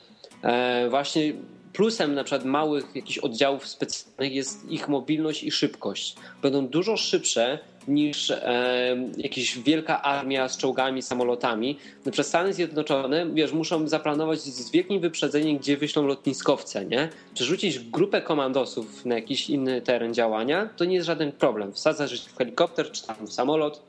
[0.44, 1.34] E, właśnie
[1.74, 6.16] Plusem na przykład małych jakichś oddziałów specjalnych jest ich mobilność i szybkość.
[6.42, 11.78] Będą dużo szybsze niż e, jakaś wielka armia z czołgami, samolotami.
[12.06, 17.10] Na przykład Stany Zjednoczone, wiesz, muszą zaplanować z wielkim wyprzedzeniem, gdzie wyślą lotniskowce, nie?
[17.34, 21.74] Przerzucić grupę komandosów na jakiś inny teren działania, to nie jest żaden problem.
[21.74, 23.82] Wsadzasz w helikopter czy tam w samolot,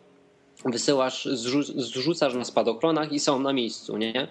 [0.65, 1.29] wysyłasz,
[1.77, 4.29] zrzucasz na spadochronach i są na miejscu, nie?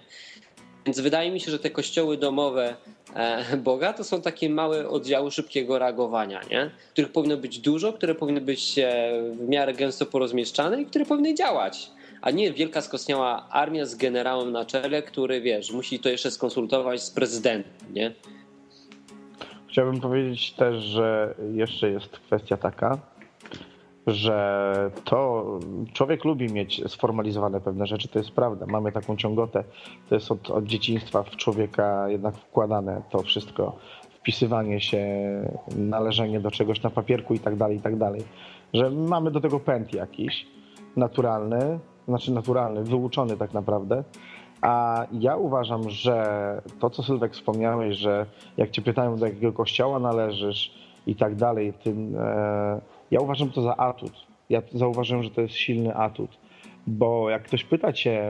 [0.86, 2.76] Więc wydaje mi się, że te kościoły domowe
[3.14, 6.70] e, Boga to są takie małe oddziały szybkiego reagowania, nie?
[6.92, 11.34] których powinno być dużo, które powinny być e, w miarę gęsto porozmieszczane i które powinny
[11.34, 11.90] działać.
[12.22, 17.02] A nie wielka skostniała armia z generałem na czele, który wiesz, musi to jeszcze skonsultować
[17.02, 18.12] z prezydentem, nie?
[19.68, 22.98] Chciałbym powiedzieć też, że jeszcze jest kwestia taka,
[24.06, 25.44] że to
[25.92, 28.66] człowiek lubi mieć sformalizowane pewne rzeczy, to jest prawda.
[28.66, 29.64] Mamy taką ciągotę,
[30.08, 33.76] to jest od, od dzieciństwa w człowieka jednak wkładane to wszystko,
[34.20, 35.06] wpisywanie się,
[35.76, 38.22] należenie do czegoś na papierku i tak dalej, i tak dalej.
[38.74, 40.46] Że mamy do tego pęd jakiś,
[40.96, 44.04] naturalny, znaczy naturalny, wyuczony tak naprawdę.
[44.60, 49.98] A ja uważam, że to, co Sylwek wspomniałeś, że jak cię pytają, do jakiego kościoła
[49.98, 50.74] należysz
[51.06, 54.12] i tak dalej, ty, e, ja uważam to za atut.
[54.50, 56.30] Ja zauważyłem, że to jest silny atut,
[56.86, 58.28] bo jak ktoś pyta cię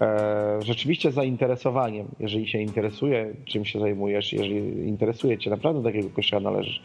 [0.00, 6.10] e, rzeczywiście zainteresowaniem, jeżeli się interesuje, czym się zajmujesz, jeżeli interesuje cię naprawdę do takiego
[6.10, 6.82] kościoła należysz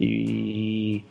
[0.00, 1.02] i,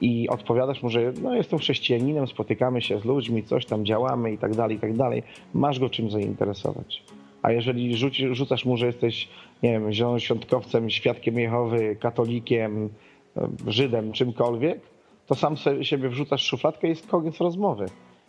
[0.00, 4.38] i odpowiadasz mu, że no, jestem chrześcijaninem, spotykamy się z ludźmi, coś tam działamy i
[4.38, 5.22] tak dalej, i tak dalej,
[5.54, 7.02] masz go czym zainteresować.
[7.42, 9.28] A jeżeli rzuci, rzucasz mu, że jesteś,
[9.62, 12.90] nie wiem, zielonoświątkowcem, świadkiem Jehowy, katolikiem,
[13.36, 14.93] e, Żydem, czymkolwiek,
[15.26, 17.86] to sam siebie wrzucasz w szufladkę i jest koniec rozmowy.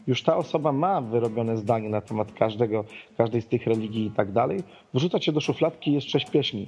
[0.08, 2.84] Już ta osoba ma wyrobione zdanie na temat każdego,
[3.18, 4.64] każdej z tych religii i tak dalej.
[4.94, 6.68] Wrzuca cię do szufladki i jest sześć pieśni.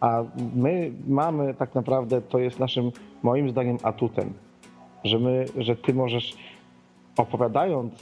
[0.00, 0.24] A
[0.54, 2.90] my mamy tak naprawdę, to jest naszym,
[3.22, 4.32] moim zdaniem, atutem,
[5.04, 6.34] że my, że ty możesz
[7.16, 7.92] opowiadając,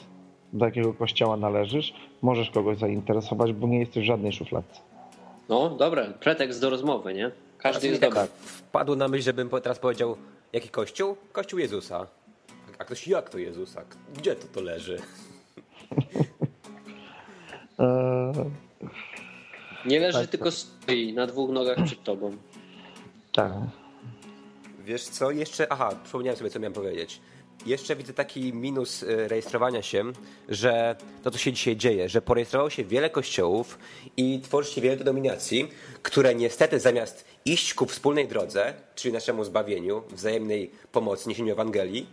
[0.52, 4.80] do jakiego kościoła należysz, możesz kogoś zainteresować, bo nie jesteś w żadnej szufladce.
[5.48, 7.30] No, dobre, pretekst do rozmowy, nie?
[7.58, 8.28] Każdy jest tak dobry.
[8.40, 10.16] Wpadł na myśl, żebym teraz powiedział,
[10.52, 11.16] Jaki kościół?
[11.32, 12.06] Kościół Jezusa.
[12.78, 13.84] A ktoś, jak to Jezusa?
[14.16, 14.98] Gdzie to to leży?
[19.86, 20.30] Nie leży, tak.
[20.30, 22.36] tylko stoi na dwóch nogach przed tobą.
[23.32, 23.52] Tak.
[24.84, 27.20] Wiesz co, jeszcze, aha, przypomniałem sobie, co miałem powiedzieć.
[27.66, 30.04] Jeszcze widzę taki minus y, rejestrowania się,
[30.48, 33.78] że to, co się dzisiaj dzieje, że porejestrowało się wiele kościołów
[34.16, 35.70] i tworzy się wiele denominacji,
[36.02, 42.06] które niestety zamiast iść ku wspólnej drodze, czyli naszemu zbawieniu, wzajemnej pomocy, niesieniu Ewangelii,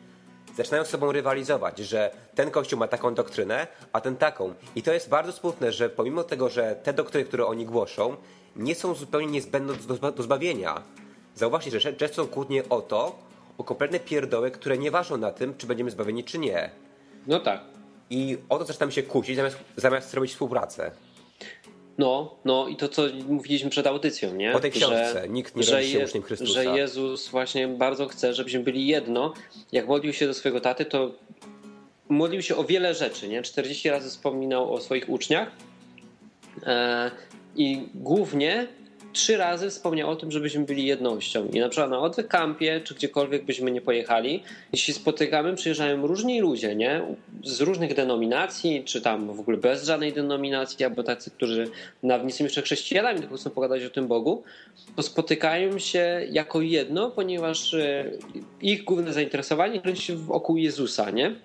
[0.57, 4.53] zaczynają z sobą rywalizować, że ten kościół ma taką doktrynę, a ten taką.
[4.75, 8.15] I to jest bardzo smutne, że pomimo tego, że te doktryny, które oni głoszą,
[8.55, 9.73] nie są zupełnie niezbędne
[10.15, 10.83] do zbawienia.
[11.35, 13.19] Zauważcie, że często są kłótnie o to,
[13.57, 16.71] o kompletne pierdoły, które nie ważą na tym, czy będziemy zbawieni, czy nie.
[17.27, 17.61] No tak.
[18.09, 20.91] I o to zaczynamy się kłócić, zamiast, zamiast robić współpracę.
[21.97, 24.53] No, no i to, co mówiliśmy przed audycją, nie?
[24.53, 25.21] O tej książce.
[25.21, 26.53] Że, Nikt nie że, się uczniem Chrystusa.
[26.53, 29.33] Że Jezus właśnie bardzo chce, żebyśmy byli jedno.
[29.71, 31.11] Jak modlił się do swojego taty, to
[32.09, 33.41] modlił się o wiele rzeczy, nie?
[33.41, 35.51] 40 razy wspominał o swoich uczniach
[36.65, 37.11] E,
[37.55, 38.67] I głównie
[39.13, 41.47] trzy razy wspomniał o tym, żebyśmy byli jednością.
[41.53, 44.43] I na przykład na Odwyk Kampie, czy gdziekolwiek byśmy nie pojechali,
[44.73, 47.01] jeśli spotykamy, przyjeżdżają różni ludzie, nie?
[47.43, 51.67] Z różnych denominacji, czy tam w ogóle bez żadnej denominacji, albo tacy, którzy
[52.03, 54.43] nawet nie jeszcze chrześcijanami, tylko chcą pogadać o tym Bogu,
[54.95, 58.11] to spotykają się jako jedno, ponieważ e,
[58.61, 61.35] ich główne zainteresowanie kręci się wokół Jezusa, nie?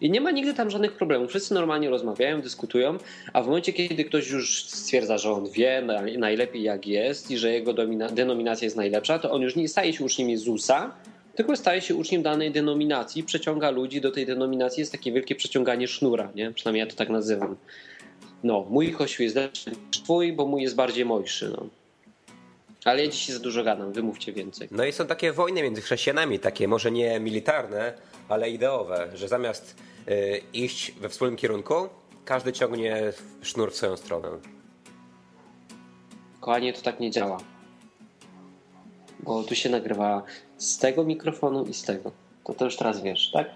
[0.00, 1.28] I nie ma nigdy tam żadnych problemów.
[1.28, 2.98] Wszyscy normalnie rozmawiają, dyskutują,
[3.32, 5.82] a w momencie, kiedy ktoś już stwierdza, że on wie
[6.18, 7.74] najlepiej jak jest i że jego
[8.12, 10.94] denominacja jest najlepsza, to on już nie staje się uczniem Jezusa,
[11.34, 14.80] tylko staje się uczniem danej denominacji, przeciąga ludzi do tej denominacji.
[14.80, 16.52] Jest takie wielkie przeciąganie sznura, nie?
[16.52, 17.56] przynajmniej ja to tak nazywam.
[18.44, 21.52] No, mój kościół jest lepszy niż twój, bo mój jest bardziej mojszy.
[21.56, 21.66] No.
[22.84, 24.68] Ale ja dzisiaj za dużo gadam, wymówcie więcej.
[24.70, 27.92] No i są takie wojny między chrześcijanami, takie może nie militarne,
[28.28, 29.76] ale ideowe, że zamiast
[30.08, 31.74] y, iść we wspólnym kierunku,
[32.24, 33.12] każdy ciągnie
[33.42, 34.28] sznur w swoją stronę.
[36.40, 37.38] Kochanie, to tak nie działa.
[39.20, 40.22] Bo tu się nagrywa
[40.58, 42.12] z tego mikrofonu i z tego.
[42.58, 43.50] To już teraz wiesz, tak?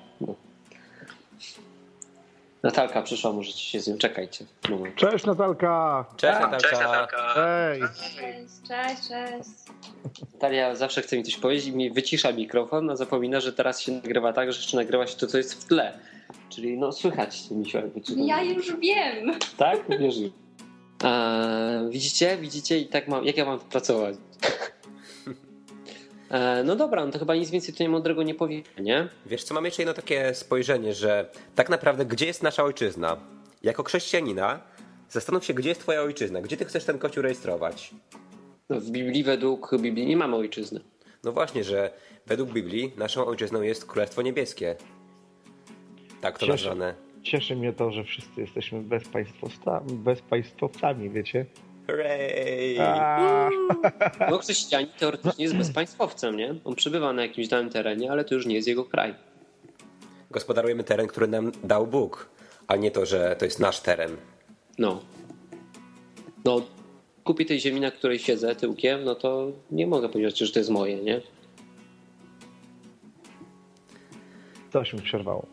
[2.62, 4.44] Natalka przyszła, możecie się z nią, czekajcie.
[4.70, 4.94] Moment.
[4.96, 6.04] Cześć Natalka!
[6.16, 6.58] Cześć Natalka!
[6.68, 7.34] Cześć Natalka!
[7.34, 8.16] Cześć!
[8.68, 9.48] Cześć, cześć!
[10.32, 13.92] Natalia zawsze chce mi coś powiedzieć i mi wycisza mikrofon, a zapomina, że teraz się
[13.92, 15.98] nagrywa tak, że jeszcze nagrywa się to, co jest w tle.
[16.48, 17.42] Czyli no słychać
[17.74, 18.00] jakby.
[18.00, 19.38] Czy ja już wiem!
[19.56, 19.98] Tak?
[19.98, 20.16] Wiesz.
[21.04, 22.36] Eee, widzicie?
[22.36, 22.78] Widzicie?
[22.78, 24.16] I tak mam, jak ja mam pracować?
[26.32, 29.08] E, no dobra, no to chyba nic więcej tutaj mądrego nie powie, nie?
[29.26, 33.16] Wiesz co, mam jeszcze jedno takie spojrzenie, że tak naprawdę gdzie jest nasza ojczyzna?
[33.62, 34.60] Jako chrześcijanina
[35.08, 37.90] zastanów się, gdzie jest twoja ojczyzna, gdzie ty chcesz ten kościół rejestrować?
[38.68, 40.80] No, w Biblii według Biblii nie mamy ojczyzny.
[41.24, 41.90] No właśnie, że
[42.26, 44.76] według Biblii naszą ojczyzną jest Królestwo Niebieskie.
[46.20, 46.94] Tak to cieszy, nazwane.
[47.22, 48.82] Cieszy mnie to, że wszyscy jesteśmy
[49.88, 51.46] bezpaństwowcami, wiecie?
[51.92, 52.78] Hooray!
[54.30, 56.54] No chrześcijanin teoretycznie jest bezpaństwowcem, nie?
[56.64, 59.14] On przebywa na jakimś danym terenie, ale to już nie jest jego kraj.
[60.30, 62.28] Gospodarujemy teren, który nam dał Bóg,
[62.66, 64.16] a nie to, że to jest nasz teren.
[64.78, 65.00] No.
[66.44, 66.62] No,
[67.24, 70.70] kupię tej ziemi, na której siedzę tyłkiem, no to nie mogę powiedzieć, że to jest
[70.70, 71.20] moje, nie?
[74.72, 75.46] Coś mi przerwało.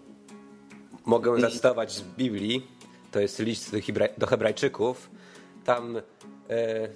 [1.06, 2.68] Mogę zacytować z Biblii,
[3.12, 3.76] to jest list
[4.18, 5.10] do Hebrajczyków,
[5.70, 6.02] tam e,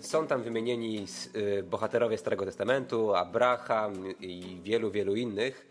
[0.02, 1.06] są tam wymienieni
[1.60, 5.68] e, bohaterowie Starego Testamentu, Abraham i wielu, wielu innych.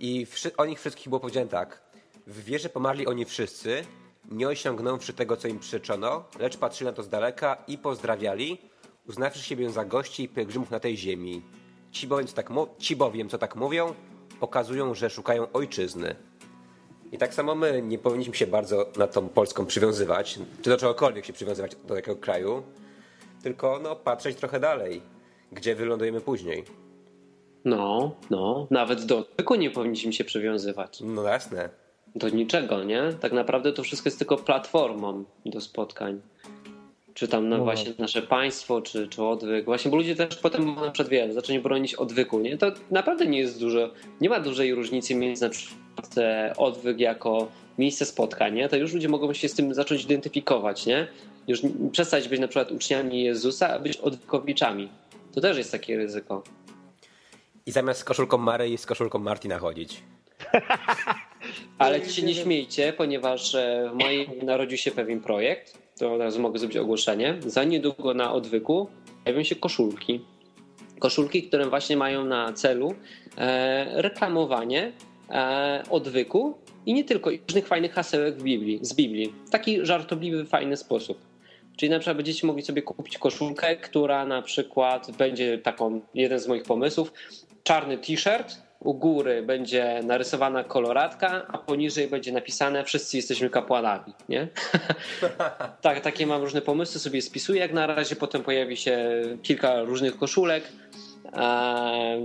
[0.00, 1.82] I o nich wszystkich było powiedziane tak.
[2.26, 3.84] W wierze pomarli oni wszyscy,
[4.30, 8.58] nie osiągnąwszy tego, co im przyczono, lecz patrzyli na to z daleka i pozdrawiali,
[9.08, 11.42] uznawszy siebie za gości i pielgrzymów na tej ziemi.
[11.90, 13.94] Ci bowiem, co tak, ci bowiem, co tak mówią,
[14.40, 16.16] pokazują, że szukają ojczyzny.
[17.12, 21.26] I tak samo my nie powinniśmy się bardzo na tą Polską przywiązywać, czy do czegokolwiek
[21.26, 22.62] się przywiązywać do takiego kraju,
[23.42, 25.02] tylko no, patrzeć trochę dalej,
[25.52, 26.64] gdzie wylądujemy później.
[27.64, 31.00] No, no, nawet do tego nie powinniśmy się przywiązywać.
[31.00, 31.68] No jasne.
[32.14, 33.12] Do niczego, nie?
[33.20, 36.20] Tak naprawdę to wszystko jest tylko platformą do spotkań.
[37.22, 37.64] Czy tam no, no.
[37.64, 39.64] właśnie nasze państwo, czy, czy odwyk.
[39.64, 42.58] Właśnie, bo ludzie też potem na przykład wiele zaczęli bronić odwyku, nie?
[42.58, 47.48] To naprawdę nie jest dużo, nie ma dużej różnicy między na przykład e, odwyk jako
[47.78, 48.68] miejsce spotkań, nie?
[48.68, 51.08] To już ludzie mogą się z tym zacząć identyfikować, nie?
[51.48, 51.60] Już
[51.92, 54.88] przestać być na przykład uczniami Jezusa, a być odwykowiczami.
[55.34, 56.42] To też jest takie ryzyko.
[57.66, 60.02] I zamiast z koszulką Mary z koszulką Martina chodzić.
[61.78, 66.40] Ale się nie śmiejcie, ponieważ e, w mojej narodził się pewien projekt, to od razu
[66.40, 67.36] mogę zrobić ogłoszenie.
[67.46, 68.88] Za niedługo na odwyku
[69.24, 70.20] pojawią się koszulki.
[70.98, 72.94] Koszulki, które właśnie mają na celu
[73.38, 74.92] e, reklamowanie
[75.30, 76.54] e, odwyku
[76.86, 79.34] i nie tylko, różnych fajnych hasełek w Biblii, z Biblii.
[79.46, 81.18] W taki żartobliwy, fajny sposób.
[81.76, 86.48] Czyli na przykład będziecie mogli sobie kupić koszulkę, która na przykład będzie taką, jeden z
[86.48, 87.12] moich pomysłów,
[87.62, 94.48] czarny t-shirt, u góry będzie narysowana koloratka, a poniżej będzie napisane wszyscy jesteśmy kapłanami, nie?
[95.82, 100.16] tak, takie mam różne pomysły, sobie spisuję jak na razie, potem pojawi się kilka różnych
[100.16, 100.64] koszulek,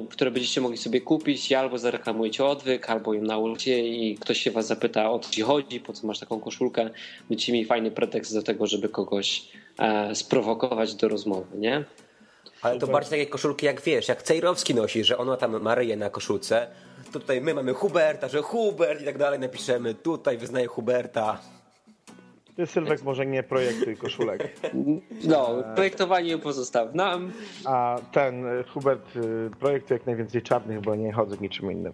[0.09, 4.67] które będziecie mogli sobie kupić albo zareklamujecie odwyk, albo ją nauczycie i ktoś się was
[4.67, 6.89] zapyta o co ci chodzi, po co masz taką koszulkę,
[7.29, 11.85] będziecie mieli fajny pretekst do tego, żeby kogoś e, sprowokować do rozmowy, nie?
[12.61, 16.09] Ale to bardziej takie koszulki jak wiesz, jak Cejrowski nosi, że ona tam Maryję na
[16.09, 16.67] koszulce.
[17.13, 19.93] To tutaj my mamy Huberta, że Hubert i tak dalej napiszemy.
[19.93, 21.39] Tutaj wyznaje Huberta.
[22.55, 24.59] Ty, Sylwek, może nie projektuj koszulek.
[25.23, 27.31] No, projektowanie pozostaw nam.
[27.65, 31.93] A ten e, Hubert e, projektuje jak najwięcej czarnych, bo nie chodzę niczym innym.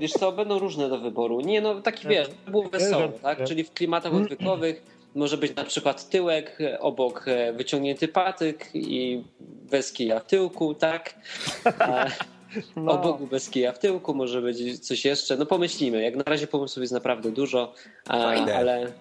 [0.00, 1.40] Wiesz co, będą różne do wyboru.
[1.40, 3.44] Nie no, taki wiesz, był wesoły, tak?
[3.44, 9.24] Czyli w klimatach odwykowych może być na przykład tyłek, obok e, wyciągnięty patyk i
[9.70, 11.14] bez kija w tyłku, tak?
[11.80, 12.10] E,
[12.76, 12.92] No.
[12.92, 15.36] Obok bez kija w tyłku może być coś jeszcze.
[15.36, 16.02] No pomyślimy.
[16.02, 17.72] Jak na razie pomysłów jest naprawdę dużo,
[18.04, 18.56] e, Fajne.
[18.56, 18.92] ale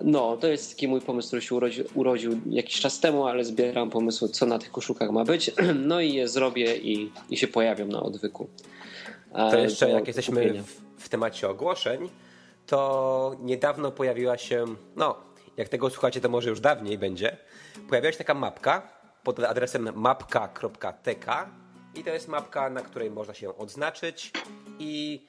[0.00, 3.90] no to jest taki mój pomysł, który się urodził, urodził jakiś czas temu, ale zbieram
[3.90, 5.50] pomysły, co na tych koszulkach ma być.
[5.88, 8.48] No i je zrobię i, i się pojawią na odwyku.
[9.34, 12.08] E, To jeszcze jak jesteśmy w, w temacie ogłoszeń,
[12.66, 14.64] to niedawno pojawiła się,
[14.96, 15.16] no
[15.56, 17.36] jak tego słuchacie, to może już dawniej będzie,
[17.88, 18.82] pojawiła się taka mapka
[19.22, 21.50] pod adresem mapka.tk
[21.94, 24.32] i to jest mapka, na której można się odznaczyć
[24.78, 25.26] i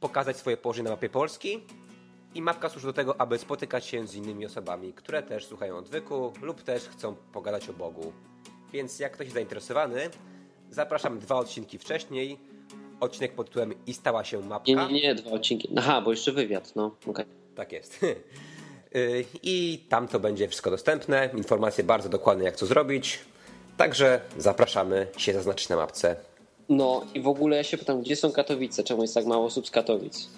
[0.00, 1.60] pokazać swoje położenie na mapie Polski.
[2.34, 6.32] I mapka służy do tego, aby spotykać się z innymi osobami, które też słuchają odwyku
[6.42, 8.12] lub też chcą pogadać o Bogu.
[8.72, 10.10] Więc jak ktoś jest zainteresowany,
[10.70, 12.38] zapraszam dwa odcinki wcześniej.
[13.00, 14.72] Odcinek pod tytułem I stała się mapka.
[14.72, 15.68] Nie, nie, nie, dwa odcinki.
[15.76, 16.96] Aha, bo jeszcze wywiad, no.
[17.06, 17.24] okej.
[17.54, 18.00] Tak jest.
[18.96, 21.30] Y, I tam to będzie wszystko dostępne.
[21.36, 23.18] Informacje bardzo dokładne, jak co zrobić.
[23.76, 26.16] Także zapraszamy się zaznaczyć na mapce.
[26.68, 28.84] No i w ogóle ja się pytam, gdzie są Katowice?
[28.84, 30.30] Czemu jest tak mało osób z Katowic?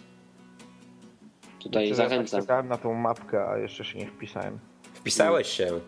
[1.62, 2.26] Tutaj Ja zachęcam.
[2.40, 4.58] tak czekałem na tą mapkę, a jeszcze się nie wpisałem.
[4.94, 5.80] Wpisałeś się.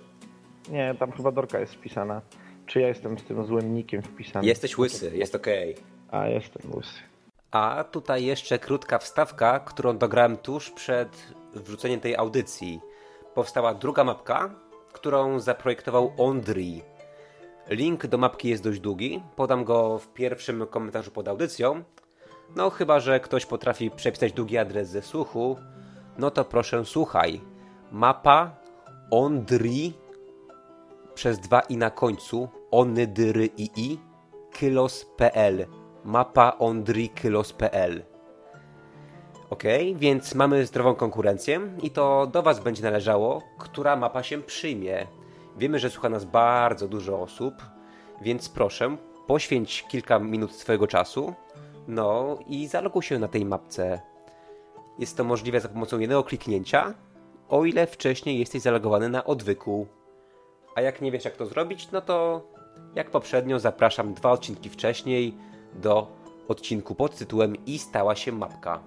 [0.68, 2.22] Nie, tam chyba Dorka jest wpisana.
[2.66, 4.46] Czy ja jestem z tym złym nikiem wpisany?
[4.46, 5.76] Jesteś łysy, jest okej.
[6.10, 7.00] A, jestem łysy.
[7.50, 11.08] A tutaj jeszcze krótka wstawka, którą dograłem tuż przed
[11.54, 12.80] wrzuceniem tej audycji.
[13.34, 14.50] Powstała druga mapka,
[14.92, 16.82] którą zaprojektował Ondri.
[17.68, 21.84] Link do mapki jest dość długi, podam go w pierwszym komentarzu pod audycją.
[22.56, 25.56] No chyba, że ktoś potrafi przepisać długi adres ze słuchu,
[26.18, 27.40] no to proszę słuchaj.
[27.92, 28.56] Mapa
[29.10, 29.92] Ondri
[31.14, 33.98] przez dwa i na końcu, onydry i i,
[34.52, 35.79] kylos.pl.
[36.04, 38.02] Mapa ondrikylos.pl.
[39.50, 39.62] Ok,
[39.96, 45.06] więc mamy zdrową konkurencję i to do Was będzie należało, która mapa się przyjmie.
[45.56, 47.54] Wiemy, że słucha nas bardzo dużo osób,
[48.22, 51.34] więc proszę, poświęć kilka minut swojego czasu,
[51.88, 54.00] no i zaloguj się na tej mapce.
[54.98, 56.94] Jest to możliwe za pomocą jednego kliknięcia,
[57.48, 59.86] o ile wcześniej jesteś zalogowany na odwyku.
[60.74, 62.46] A jak nie wiesz jak to zrobić, no to
[62.94, 65.34] jak poprzednio zapraszam dwa odcinki wcześniej
[65.74, 66.06] do
[66.48, 68.80] odcinku pod tytułem I stała się mapka.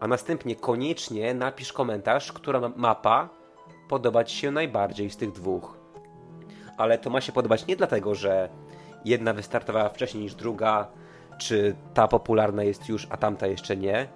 [0.00, 3.28] A następnie koniecznie napisz komentarz, która ma- mapa
[3.88, 5.78] podoba Ci się najbardziej z tych dwóch.
[6.76, 8.48] Ale to ma się podobać nie dlatego, że
[9.04, 10.88] jedna wystartowała wcześniej niż druga,
[11.38, 14.08] czy ta popularna jest już, a tamta jeszcze nie,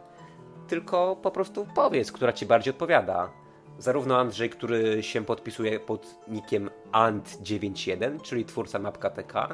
[0.69, 3.31] tylko po prostu powiedz, która Ci bardziej odpowiada.
[3.79, 9.49] Zarówno Andrzej, który się podpisuje pod nickiem Ant91, czyli twórca mapka TK,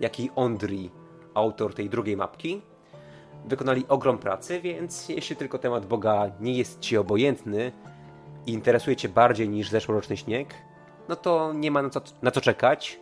[0.00, 0.90] jak i Ondri,
[1.36, 2.62] autor tej drugiej mapki,
[3.46, 7.72] wykonali ogrom pracy, więc jeśli tylko temat Boga nie jest Ci obojętny
[8.46, 10.54] i interesuje Cię bardziej niż zeszłoroczny śnieg,
[11.08, 13.00] no to nie ma na co, na co czekać,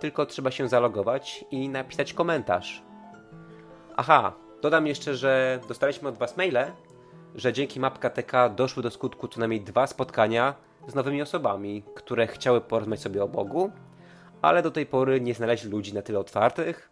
[0.00, 2.82] tylko trzeba się zalogować i napisać komentarz.
[3.96, 6.72] Aha, dodam jeszcze, że dostaliśmy od Was maile,
[7.34, 10.54] że dzięki mapka TK doszły do skutku co najmniej dwa spotkania
[10.86, 13.70] z nowymi osobami, które chciały porozmawiać sobie o Bogu,
[14.42, 16.90] ale do tej pory nie znaleźli ludzi na tyle otwartych,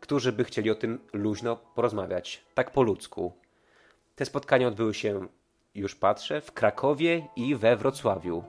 [0.00, 3.32] którzy by chcieli o tym luźno porozmawiać, tak po ludzku.
[4.14, 5.28] Te spotkania odbyły się,
[5.74, 8.44] już patrzę, w Krakowie i we Wrocławiu.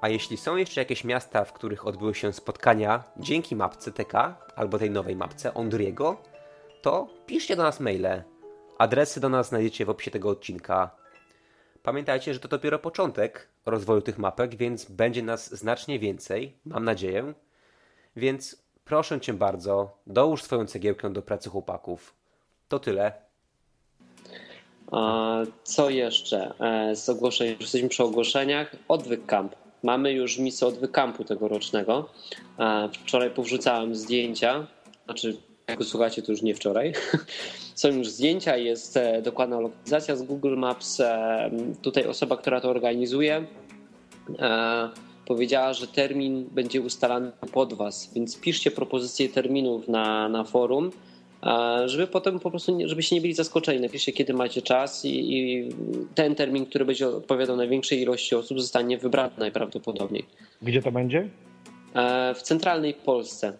[0.00, 4.78] A jeśli są jeszcze jakieś miasta, w których odbyły się spotkania dzięki mapce TK albo
[4.78, 6.16] tej nowej mapce Ondriego,
[6.82, 8.22] to piszcie do nas maile.
[8.78, 10.90] Adresy do nas znajdziecie w opisie tego odcinka.
[11.82, 17.34] Pamiętajcie, że to dopiero początek rozwoju tych mapek, więc będzie nas znacznie więcej, mam nadzieję.
[18.16, 22.14] Więc proszę cię bardzo, dołóż swoją cegiełkę do pracy chłopaków.
[22.68, 23.12] To tyle.
[24.92, 27.56] A co jeszcze e, z ogłoszeń?
[27.60, 28.76] Jesteśmy przy ogłoszeniach.
[28.88, 29.54] Odwyk Camp.
[29.82, 32.08] Mamy już misję Odwyk Campu tegorocznego.
[32.58, 34.66] E, Wczoraj powrzucałem zdjęcia.
[35.04, 35.36] Znaczy,
[35.68, 36.92] jak słuchacie, to już nie wczoraj.
[37.74, 41.02] Są już zdjęcia, jest e, dokładna lokalizacja z Google Maps.
[41.82, 43.46] Tutaj osoba, która to organizuje,
[45.28, 50.90] powiedziała, że termin będzie ustalany pod Was, więc piszcie propozycje terminów na, na forum,
[51.86, 53.80] żeby potem po prostu, żebyście nie byli zaskoczeni.
[53.80, 55.68] Napiszcie, kiedy macie czas i, i
[56.14, 60.24] ten termin, który będzie odpowiadał największej ilości osób, zostanie wybrany najprawdopodobniej.
[60.62, 61.28] Gdzie to będzie?
[61.94, 63.52] E, W centralnej Polsce.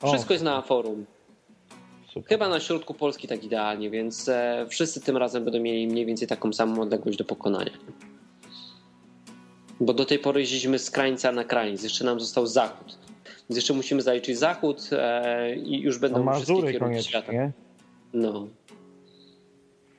[0.00, 0.08] O.
[0.08, 1.06] Wszystko jest na forum.
[2.12, 2.28] Super.
[2.28, 6.28] Chyba na środku Polski tak idealnie, więc e, wszyscy tym razem będą mieli mniej więcej
[6.28, 7.72] taką samą odległość do pokonania.
[9.80, 12.98] Bo do tej pory jeździliśmy z krańca na krańc, jeszcze nam został zachód.
[13.24, 17.32] Więc jeszcze musimy zaliczyć zachód e, i już będą No wszystkie kierunki świata.
[18.14, 18.48] No.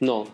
[0.02, 0.26] No.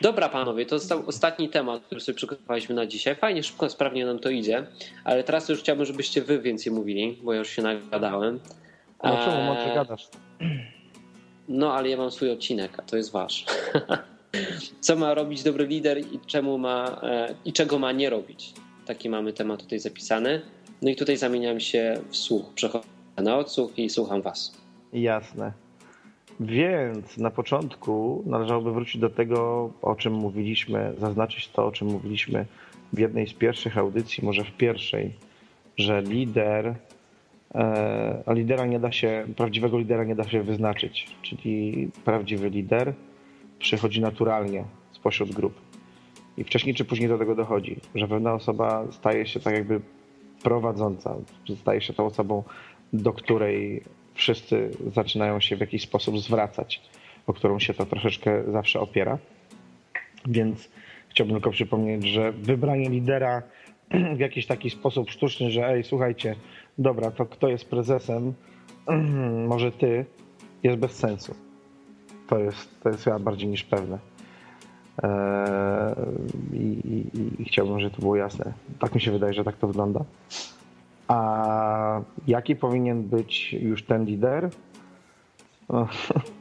[0.00, 3.16] Dobra, panowie, to został ostatni temat, który sobie przygotowaliśmy na dzisiaj.
[3.16, 4.66] Fajnie, szybko, sprawnie nam to idzie,
[5.04, 8.40] ale teraz już chciałbym, żebyście wy więcej mówili, bo ja już się nagadałem.
[9.04, 10.08] No czemu, Eee, mądrze gadasz?
[11.48, 13.44] No, ale ja mam swój odcinek, a to jest wasz.
[14.80, 18.52] Co ma robić dobry lider i czemu ma e, i czego ma nie robić?
[18.88, 20.42] Taki mamy temat tutaj zapisany.
[20.82, 22.52] No i tutaj zamieniam się w słuch.
[22.54, 22.86] Przechodzę
[23.16, 24.56] na odsłuch i słucham was.
[24.92, 25.52] Jasne.
[26.40, 32.46] Więc na początku należałoby wrócić do tego, o czym mówiliśmy, zaznaczyć to, o czym mówiliśmy
[32.92, 35.12] w jednej z pierwszych audycji, może w pierwszej,
[35.76, 36.74] że lider,
[37.54, 42.92] e, a lidera nie da się, prawdziwego lidera nie da się wyznaczyć, czyli prawdziwy lider
[43.58, 45.67] przychodzi naturalnie spośród grup.
[46.38, 49.80] I wcześniej czy później do tego dochodzi, że pewna osoba staje się tak jakby
[50.42, 51.16] prowadząca,
[51.60, 52.42] staje się tą osobą,
[52.92, 53.82] do której
[54.14, 56.82] wszyscy zaczynają się w jakiś sposób zwracać,
[57.26, 59.18] o którą się to troszeczkę zawsze opiera.
[60.26, 60.70] Więc
[61.08, 63.42] chciałbym tylko przypomnieć, że wybranie lidera
[64.16, 66.36] w jakiś taki sposób sztuczny, że ej, słuchajcie,
[66.78, 68.34] dobra, to kto jest prezesem,
[69.52, 70.04] może ty,
[70.62, 71.34] jest bez sensu.
[72.28, 73.98] To jest, to jest chyba bardziej niż pewne.
[75.02, 75.94] Eee,
[76.52, 76.66] i,
[77.14, 78.52] i, I chciałbym, żeby to było jasne.
[78.80, 80.04] Tak mi się wydaje, że tak to wygląda.
[81.08, 84.50] A jaki powinien być już ten lider?
[85.68, 85.88] No,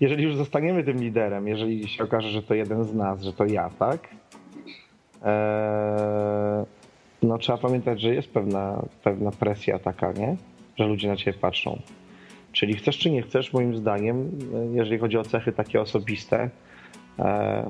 [0.00, 3.44] Jeżeli już zostaniemy tym liderem, jeżeli się okaże, że to jeden z nas, że to
[3.44, 4.08] ja, tak?
[5.24, 6.64] Eee,
[7.22, 10.36] no trzeba pamiętać, że jest pewna, pewna presja taka, nie?
[10.76, 11.80] Że ludzie na ciebie patrzą.
[12.52, 14.30] Czyli chcesz czy nie chcesz, moim zdaniem,
[14.72, 16.50] jeżeli chodzi o cechy takie osobiste,
[17.18, 17.64] eee,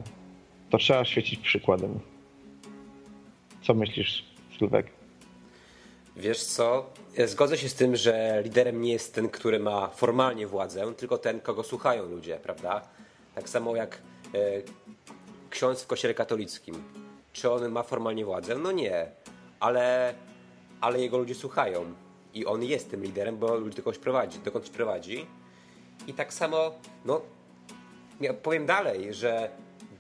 [0.70, 2.00] to trzeba świecić przykładem.
[3.62, 4.24] Co myślisz,
[4.58, 4.86] Sylwek?
[6.16, 6.90] Wiesz co?
[7.26, 11.40] Zgodzę się z tym, że liderem nie jest ten, który ma formalnie władzę, tylko ten,
[11.40, 12.88] kogo słuchają ludzie, prawda?
[13.34, 13.98] Tak samo jak
[14.34, 14.38] e,
[15.50, 16.84] ksiądz w kościele katolickim.
[17.32, 18.58] Czy on ma formalnie władzę?
[18.58, 19.06] No nie,
[19.60, 20.14] ale,
[20.80, 21.94] ale jego ludzie słuchają
[22.34, 25.26] i on jest tym liderem, bo ludzi do kogoś prowadzi, dokądś prowadzi.
[26.06, 27.20] I tak samo, no,
[28.20, 29.50] ja powiem dalej, że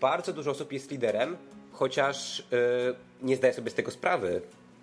[0.00, 1.36] bardzo dużo osób jest liderem,
[1.72, 2.44] chociaż e,
[3.22, 4.42] nie zdaje sobie z tego sprawy.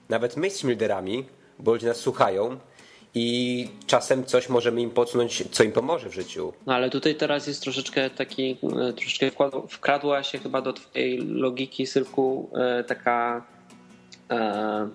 [0.10, 1.26] Nawet my jesteśmy liderami,
[1.60, 2.58] bo ludzie nas słuchają
[3.14, 6.54] i czasem coś możemy im podsunąć, co im pomoże w życiu.
[6.66, 8.58] No ale tutaj teraz jest troszeczkę taki,
[8.90, 9.32] e, troszeczkę
[9.70, 13.46] wkradła się chyba do twojej logiki, Sylku, e, taka
[14.30, 14.90] e,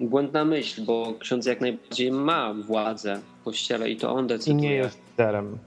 [0.00, 4.68] błędna myśl, bo ksiądz jak najbardziej ma władzę w kościele i to on I decyduje.
[4.70, 5.58] nie jest liderem.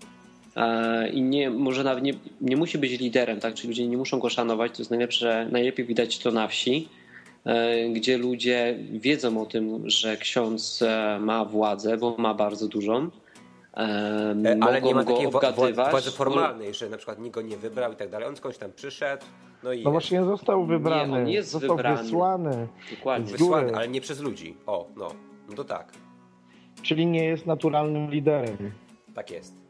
[0.57, 3.53] E, I nie, może nawet nie, nie musi być liderem, tak?
[3.53, 4.71] Czyli ludzie nie muszą go szanować.
[4.71, 6.89] To jest najlepsze, najlepiej widać to na wsi,
[7.45, 13.09] e, gdzie ludzie wiedzą o tym, że ksiądz e, ma władzę, bo ma bardzo dużą.
[13.77, 13.79] E,
[14.61, 15.91] Ale mogą nie ma go takiej obgadywać.
[15.91, 18.27] władzy formalnej, że na przykład nikt go nie wybrał i tak dalej.
[18.27, 19.25] On skądś tam przyszedł,
[19.63, 21.13] no i No właśnie został wybrany.
[21.21, 22.03] on jest został wybrany.
[22.03, 22.67] wysłany.
[22.97, 23.31] Dokładnie.
[23.31, 24.57] wysłany, ale nie przez ludzi.
[24.65, 25.07] O, no,
[25.49, 25.91] no to tak,
[26.81, 28.57] Czyli nie jest naturalnym liderem.
[29.15, 29.66] tak jest.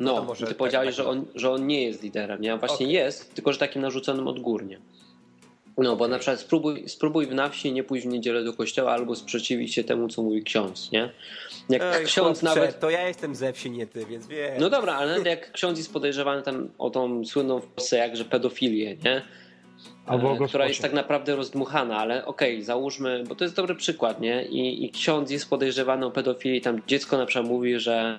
[0.00, 2.40] No, to może ty powiedziałeś, tak że, on, że on nie jest liderem.
[2.40, 2.54] Nie?
[2.54, 2.94] On właśnie Okej.
[2.94, 4.78] jest, tylko że takim narzuconym odgórnie.
[5.78, 8.92] No, bo na przykład spróbuj, spróbuj w na wsi nie pójść w niedzielę do kościoła
[8.92, 11.10] albo sprzeciwić się temu, co mówi ksiądz, nie?
[11.68, 12.80] Jak Ej, ksiądz chłopcze, nawet...
[12.80, 14.60] To ja jestem ze wsi, nie ty, więc wiesz.
[14.60, 18.24] No dobra, ale nawet jak ksiądz jest podejrzewany tam o tą słynną w Polsce jakże
[18.24, 19.22] pedofilię, nie?
[20.06, 23.74] Albo E, o która jest tak naprawdę rozdmuchana, ale okej, załóżmy, bo to jest dobry
[23.74, 24.44] przykład, nie?
[24.44, 28.18] I, I ksiądz jest podejrzewany o pedofilii, tam dziecko na przykład mówi, że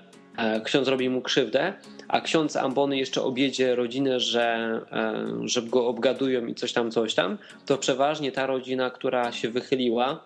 [0.64, 1.74] ksiądz robi mu krzywdę,
[2.08, 7.14] a ksiądz ambony jeszcze objedzie rodzinę, że, e, że go obgadują i coś tam, coś
[7.14, 10.24] tam, to przeważnie ta rodzina, która się wychyliła,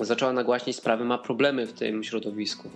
[0.00, 2.70] zaczęła nagłaśniać sprawy, ma problemy w tym środowisku.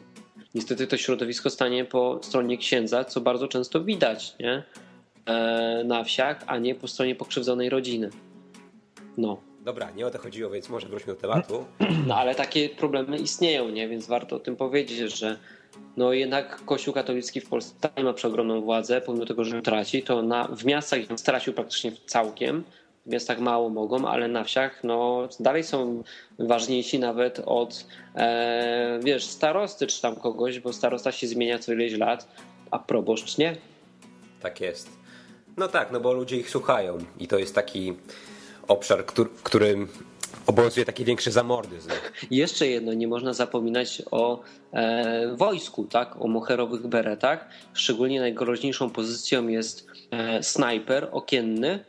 [0.55, 4.63] Niestety to środowisko stanie po stronie księdza, co bardzo często widać, nie?
[5.27, 8.11] E, na wsiach, a nie po stronie pokrzywdzonej rodziny.
[9.17, 9.41] No.
[9.65, 11.65] Dobra, nie o to chodziło, więc może wróćmy do tematu.
[12.07, 13.89] no, ale takie problemy istnieją, nie?
[13.89, 15.39] Więc warto o tym powiedzieć, że
[15.97, 20.23] no jednak Kościół katolicki w Polsce nie ma przeogromną władzę, pomimo tego, że traci, to
[20.23, 22.65] na, w miastach stracił praktycznie całkiem,
[23.07, 26.03] w miastach mało mogą, ale na wsiach no dalej są
[26.39, 31.93] ważniejsi nawet od e, wiesz, starosty czy tam kogoś, bo starosta się zmienia co ileś
[31.93, 32.29] lat,
[32.71, 33.57] a proboszcz nie.
[34.43, 34.91] Tak jest.
[35.57, 37.97] No tak, no bo ludzie ich słuchają i to jest taki
[38.69, 39.89] obszar, któr- w którym
[40.47, 41.91] obowiązuje taki większy zamordyzm.
[42.31, 44.41] Jeszcze jedno, nie można zapominać o
[44.73, 46.23] e, wojsku, tak?
[46.23, 47.49] o moherowych beretach.
[47.73, 51.85] Szczególnie najgroźniejszą pozycją jest e, snajper okienny,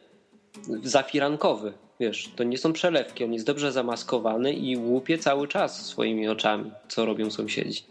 [0.84, 1.74] zafirankowy.
[2.00, 6.72] Wiesz, to nie są przelewki, on jest dobrze zamaskowany i łupie cały czas swoimi oczami,
[6.88, 7.84] co robią sąsiedzi.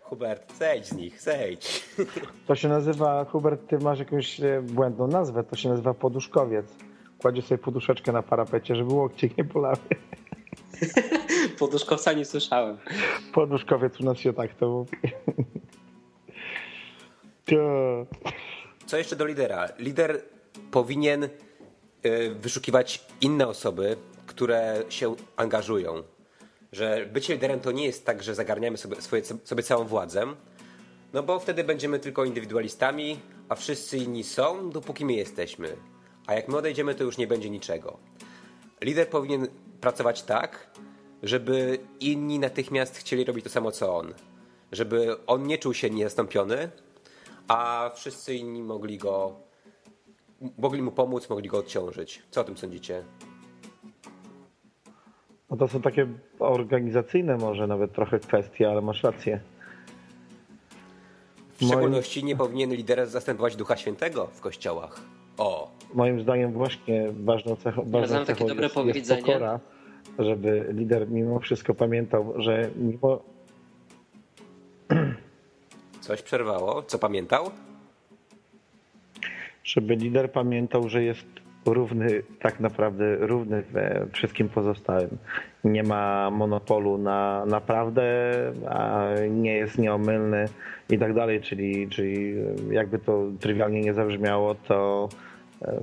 [0.00, 1.84] Hubert, zejdź z nich, zejdź.
[2.46, 6.66] To się nazywa, Hubert, ty masz jakąś e, błędną nazwę, to się nazywa poduszkowiec.
[7.24, 9.76] Kładzie sobie poduszeczkę na parapecie, żeby łokcie nie bolały.
[11.58, 12.78] Poduszkowca nie słyszałem.
[13.32, 14.96] Poduszkowiec u nas się tak to mówi.
[17.44, 17.56] To...
[18.86, 19.68] Co jeszcze do lidera?
[19.78, 20.22] Lider
[20.70, 21.30] powinien y,
[22.40, 23.96] wyszukiwać inne osoby,
[24.26, 26.02] które się angażują.
[26.72, 30.26] Że bycie liderem to nie jest tak, że zagarniamy sobie, swoje, sobie całą władzę,
[31.12, 35.76] no bo wtedy będziemy tylko indywidualistami, a wszyscy inni są, dopóki my jesteśmy.
[36.26, 37.96] A jak my odejdziemy, to już nie będzie niczego.
[38.80, 39.46] Lider powinien
[39.80, 40.70] pracować tak,
[41.22, 44.14] żeby inni natychmiast chcieli robić to samo co on.
[44.72, 46.70] Żeby on nie czuł się niezastąpiony,
[47.48, 49.36] a wszyscy inni mogli go.
[50.58, 52.22] mogli mu pomóc, mogli go odciążyć.
[52.30, 53.04] Co o tym sądzicie?
[55.50, 56.06] No to są takie
[56.38, 59.40] organizacyjne może nawet trochę kwestie, ale masz rację.
[61.52, 65.00] W szczególności nie powinien lider zastępować Ducha Świętego w kościołach.
[65.38, 69.22] O, Moim zdaniem właśnie ważną cechą, ważną znam takie cechą dobre jest, jest powiedzenie.
[69.22, 69.60] pokora,
[70.18, 73.22] żeby lider mimo wszystko pamiętał, że mimo
[76.00, 76.82] coś przerwało.
[76.82, 77.50] Co pamiętał?
[79.64, 81.26] żeby lider pamiętał, że jest
[81.66, 85.08] równy, tak naprawdę równy we wszystkim pozostałym.
[85.64, 88.02] Nie ma monopolu na naprawdę,
[88.68, 90.44] a nie jest nieomylny
[90.90, 92.34] i tak dalej, czyli, czyli
[92.70, 95.08] jakby to trywialnie nie zabrzmiało, to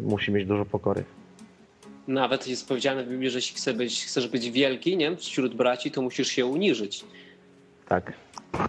[0.02, 1.04] musi mieć dużo pokory.
[2.08, 5.16] Nawet jest powiedziane w Biblii, że jeśli chcesz być, chcesz być wielki nie?
[5.18, 7.06] wśród braci, to musisz się uniżyć.
[7.88, 8.14] Tak.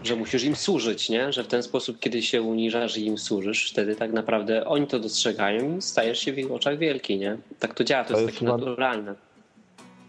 [0.02, 1.32] Że musisz im służyć, nie?
[1.32, 4.98] Że w ten sposób, kiedy się uniżasz i im służysz, wtedy tak naprawdę oni to
[4.98, 7.36] dostrzegają i stajesz się w ich oczach wielki, nie?
[7.58, 9.14] Tak to działa, to, To jest, jest takie chyba- naturalne.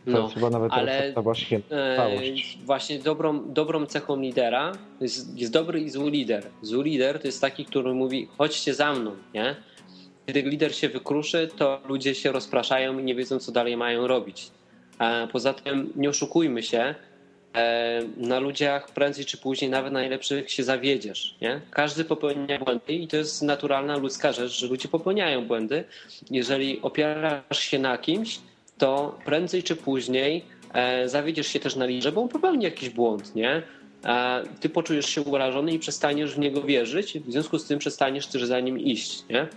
[0.05, 0.29] To No,
[0.69, 2.57] ale podstawa e, świętość.
[2.65, 4.71] właśnie dobrą, dobrą cechą lidera
[5.01, 6.43] jest, jest dobry i zły lider.
[6.61, 9.55] Zły lider to jest taki, który mówi chodźcie za mną, nie?
[10.27, 14.51] Kiedy lider się wykruszy, to ludzie się rozpraszają i nie wiedzą, co dalej mają robić.
[15.31, 16.95] Poza tym nie oszukujmy się,
[17.55, 21.35] e, na ludziach prędzej czy później, nawet najlepszych, się zawiedziesz.
[21.41, 21.61] Nie?
[21.71, 25.83] Każdy popełnia błędy i to jest naturalna ludzka rzecz, że ludzie popełniają błędy.
[26.31, 28.39] Jeżeli opierasz się na kimś,
[28.77, 33.35] to prędzej czy później e, zawiedziesz się też na liderze, bo on popełni jakiś błąd,
[33.35, 33.61] nie?
[34.59, 38.43] Ty poczujesz się urażony i przestaniesz w niego wierzyć, w związku z tym przestaniesz też
[38.43, 39.47] za nim iść, nie?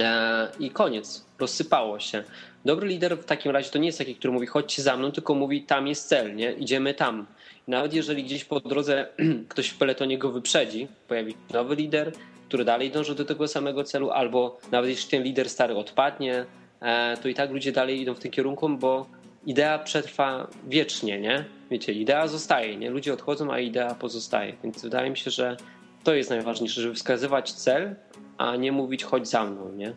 [0.00, 2.24] E, I koniec, rozsypało się.
[2.64, 5.34] Dobry lider w takim razie to nie jest taki, który mówi chodźcie za mną, tylko
[5.34, 6.52] mówi tam jest cel, nie?
[6.52, 7.26] idziemy tam.
[7.68, 9.08] Nawet jeżeli gdzieś po drodze
[9.48, 12.12] ktoś w peletonie go wyprzedzi, pojawi się nowy lider,
[12.48, 16.44] który dalej dąży do tego samego celu, albo nawet jeśli ten lider stary odpadnie,
[16.80, 19.06] e, to i tak ludzie dalej idą w tym kierunku, bo
[19.46, 21.44] idea przetrwa wiecznie, nie?
[21.70, 22.90] Wiecie, idea zostaje, nie?
[22.90, 24.52] Ludzie odchodzą, a idea pozostaje.
[24.64, 25.56] Więc wydaje mi się, że
[26.04, 27.94] to jest najważniejsze, żeby wskazywać cel,
[28.38, 29.92] a nie mówić chodź za mną, nie?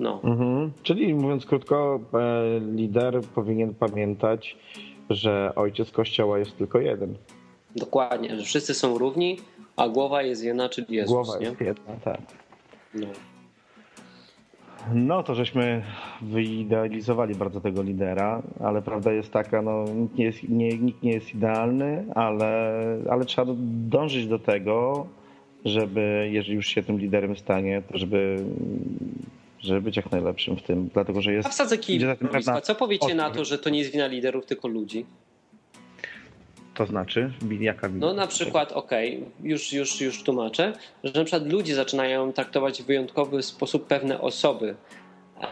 [0.00, 0.20] No.
[0.24, 0.72] Mhm.
[0.82, 4.56] Czyli mówiąc krótko, e, lider powinien pamiętać,
[5.10, 7.14] że ojciec kościoła jest tylko jeden.
[7.76, 9.38] Dokładnie, że wszyscy są równi,
[9.76, 11.12] a głowa jest jedna, czyli Jezus.
[11.12, 11.46] Głowa nie?
[11.46, 12.20] jest jedna, tak.
[12.94, 13.06] No.
[14.94, 15.82] No to żeśmy
[16.22, 21.12] wyidealizowali bardzo tego lidera, ale prawda jest taka, no nikt nie jest, nie, nikt nie
[21.12, 23.52] jest idealny, ale, ale trzeba
[23.88, 25.06] dążyć do tego,
[25.64, 28.44] żeby, jeżeli już się tym liderem stanie, to żeby,
[29.60, 31.46] żeby być jak najlepszym w tym, dlatego że jest...
[31.46, 32.00] A wsadzę kij
[32.32, 35.06] pewna Co powiecie na to, że to nie jest wina liderów, tylko ludzi?
[36.74, 38.06] To znaczy, jaka wina?
[38.06, 40.72] No na przykład, okej, już, już, już tłumaczę,
[41.04, 44.74] że na przykład ludzie zaczynają traktować w wyjątkowy sposób pewne osoby,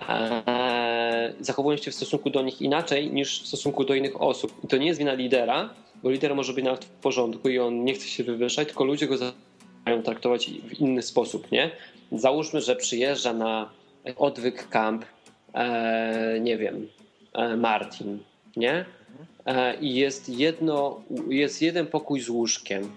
[0.08, 4.64] e, zachowując się w stosunku do nich inaczej niż w stosunku do innych osób.
[4.64, 5.70] I to nie jest wina lidera,
[6.02, 9.06] bo lider może być nawet w porządku i on nie chce się wywyższać, tylko ludzie
[9.06, 9.16] go
[9.80, 11.70] zaczynają traktować w inny sposób, nie?
[12.12, 13.70] Załóżmy, że przyjeżdża na
[14.16, 15.04] odwyk camp,
[15.54, 16.86] e, nie wiem,
[17.32, 18.18] e, Martin,
[18.56, 18.84] nie?
[19.46, 22.90] E, I jest jedno, jest jeden pokój z łóżkiem.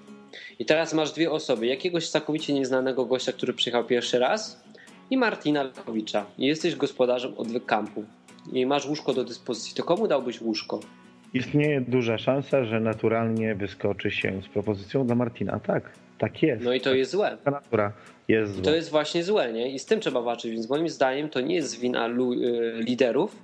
[0.60, 1.68] I teraz masz dwie osoby.
[1.68, 4.64] Jakiegoś całkowicie nieznanego gościa, który przyjechał pierwszy raz
[5.10, 6.26] i Martina Lekowicza.
[6.38, 8.04] I jesteś gospodarzem odwyk kampu.
[8.54, 9.76] I masz łóżko do dyspozycji.
[9.76, 10.80] To komu dałbyś łóżko?
[11.34, 15.60] Istnieje duża szansa, że naturalnie wyskoczy się z propozycją dla Martina.
[15.60, 15.94] Tak,
[16.24, 16.64] tak jest.
[16.64, 17.38] No i to jest złe.
[17.46, 17.94] Natura
[18.28, 18.64] jest zła.
[18.64, 19.72] To jest właśnie złe, nie?
[19.72, 20.52] I z tym trzeba walczyć.
[20.52, 22.12] Więc moim zdaniem to nie jest wina y,
[22.76, 23.36] liderów,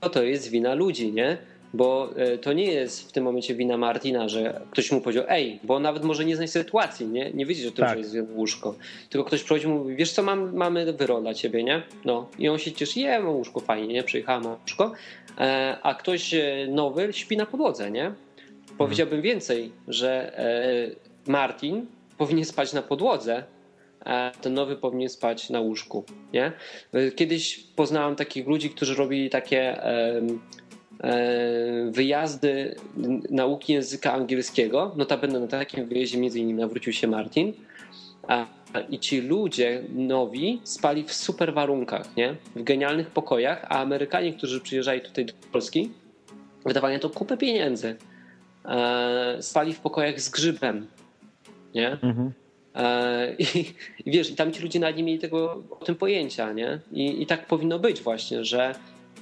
[0.00, 1.36] to to jest wina ludzi, nie?
[1.74, 5.60] Bo y, to nie jest w tym momencie wina Martina, że ktoś mu powiedział, ej,
[5.62, 7.30] bo nawet może nie znać sytuacji, nie?
[7.30, 7.94] Nie wiedzieć o tym, Tak.
[7.94, 8.74] że jest łóżko.
[9.10, 11.82] Tylko ktoś przychodzi i mówi, wiesz co, mam, mamy wyrol dla ciebie, nie?
[12.04, 12.28] No.
[12.38, 14.02] I on się cieszy, je, mam łóżko, fajnie, nie?
[14.02, 14.92] Przyjechałem, łóżko.
[15.38, 18.12] E, a ktoś e, nowy śpi na podłodze, nie?
[18.78, 21.86] Powiedziałbym więcej, że e, Martin
[22.18, 23.44] powinien spać na podłodze,
[24.04, 26.04] a ten nowy powinien spać na łóżku.
[26.32, 26.52] Nie?
[27.16, 29.80] Kiedyś poznałem takich ludzi, którzy robili takie
[31.90, 32.76] wyjazdy
[33.30, 34.92] nauki języka angielskiego.
[34.96, 37.52] Notabene na takim wyjeździe między innymi nawrócił się Martin.
[38.90, 42.36] I ci ludzie nowi spali w super warunkach, nie?
[42.56, 45.90] w genialnych pokojach, a Amerykanie, którzy przyjeżdżali tutaj do Polski,
[46.64, 47.96] wydawali na to kupę pieniędzy.
[48.64, 50.86] E, spali w pokojach z grzybem.
[51.74, 51.92] Nie?
[51.92, 52.32] Mhm.
[52.74, 53.44] E, i,
[54.06, 56.80] I wiesz, i tam ci ludzie nawet nie mieli tego, o tym pojęcia, nie?
[56.92, 58.74] I, i tak powinno być właśnie, że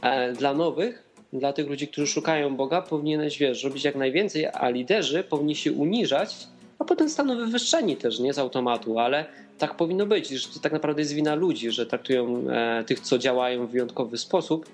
[0.03, 4.69] e, dla nowych, dla tych ludzi, którzy szukają Boga, powinieneś, wiesz, robić jak najwięcej, a
[4.69, 6.37] liderzy powinni się uniżać,
[6.79, 9.25] a potem staną wywyższeni też, nie z automatu, ale
[9.59, 13.19] tak powinno być, że to tak naprawdę jest wina ludzi, że traktują e, tych, co
[13.19, 14.67] działają w wyjątkowy sposób,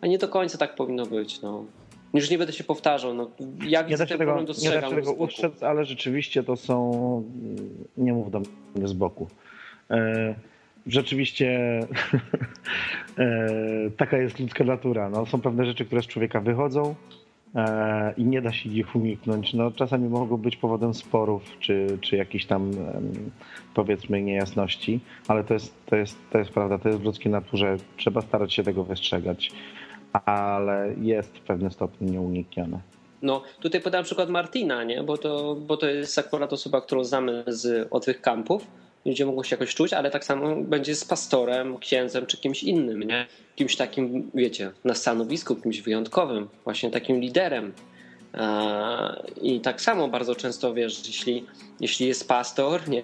[0.00, 1.64] a nie do końca tak powinno być, no.
[2.14, 3.30] Już nie będę się powtarzał, no.
[3.66, 6.56] Ja Nie widzę da się ten tego, nie da się tego ustrzec, ale rzeczywiście to
[6.56, 7.24] są.
[7.96, 8.42] Nie mów do
[8.74, 9.28] mnie z boku.
[9.90, 10.34] E,
[10.86, 11.50] Rzeczywiście
[13.18, 13.46] e,
[13.96, 15.10] taka jest ludzka natura.
[15.10, 16.94] No, są pewne rzeczy, które z człowieka wychodzą
[17.54, 19.54] e, i nie da się ich uniknąć.
[19.54, 22.70] No, czasami mogą być powodem sporów czy, czy jakichś tam
[23.74, 27.76] powiedzmy niejasności, ale to jest, to, jest, to jest prawda, to jest w ludzkiej naturze.
[27.96, 29.52] Trzeba starać się tego wystrzegać,
[30.12, 32.80] ale jest w pewnym stopniu nieuniknione.
[33.22, 35.02] No, tutaj podam przykład Martina, nie?
[35.02, 38.66] Bo, to, bo to jest akurat osoba, którą znamy z od tych kampów.
[39.04, 43.02] Ludzie mogą się jakoś czuć, ale tak samo będzie z pastorem, księdzem czy kimś innym,
[43.02, 43.26] nie?
[43.56, 47.72] Kimś takim, wiecie, na stanowisku, kimś wyjątkowym, właśnie takim liderem.
[49.42, 51.46] I tak samo bardzo często wiesz, jeśli,
[51.80, 53.02] jeśli jest pastor, nie,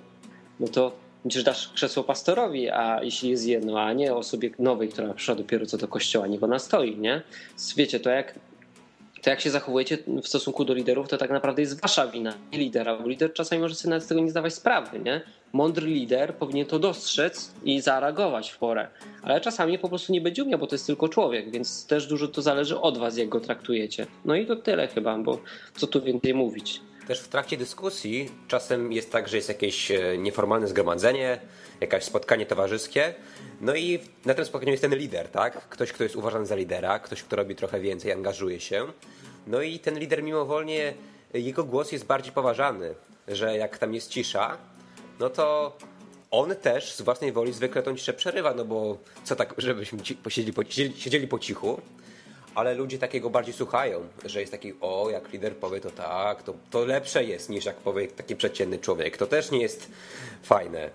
[0.60, 0.92] no to
[1.28, 5.66] przecież dasz krzesło pastorowi, a jeśli jest jedno, a nie osobie nowej, która przyszła dopiero
[5.66, 7.22] co do kościoła, niech ona stoi, nie?
[7.76, 8.34] Wiecie, to jak
[9.26, 12.58] to jak się zachowujecie w stosunku do liderów, to tak naprawdę jest wasza wina, nie
[12.58, 15.20] lidera, bo lider czasami może sobie nawet z tego nie zdawać sprawy, nie?
[15.52, 18.88] Mądry lider powinien to dostrzec i zareagować w porę,
[19.22, 22.28] ale czasami po prostu nie będzie umiał, bo to jest tylko człowiek, więc też dużo
[22.28, 24.06] to zależy od was, jak go traktujecie.
[24.24, 25.38] No i to tyle chyba, bo
[25.76, 26.80] co tu więcej mówić.
[27.06, 31.40] Też w trakcie dyskusji czasem jest tak, że jest jakieś e, nieformalne zgromadzenie,
[31.80, 33.14] jakieś spotkanie towarzyskie.
[33.60, 35.68] No i na tym spotkaniu jest ten lider, tak?
[35.68, 38.86] Ktoś, kto jest uważany za lidera, ktoś, kto robi trochę więcej, angażuje się.
[39.46, 40.94] No i ten lider mimowolnie,
[41.34, 42.94] jego głos jest bardziej poważany,
[43.28, 44.58] że jak tam jest cisza,
[45.20, 45.76] no to
[46.30, 50.14] on też z własnej woli zwykle tą ciszę przerywa, no bo co tak, żebyśmy ci,
[50.14, 50.64] posiedzieli, po,
[50.96, 51.80] siedzieli po cichu,
[52.56, 56.54] ale ludzie takiego bardziej słuchają, że jest taki, o, jak lider powie to tak, to,
[56.70, 59.16] to lepsze jest niż jak powie taki przeciętny człowiek.
[59.16, 59.92] To też nie jest
[60.42, 60.90] fajne.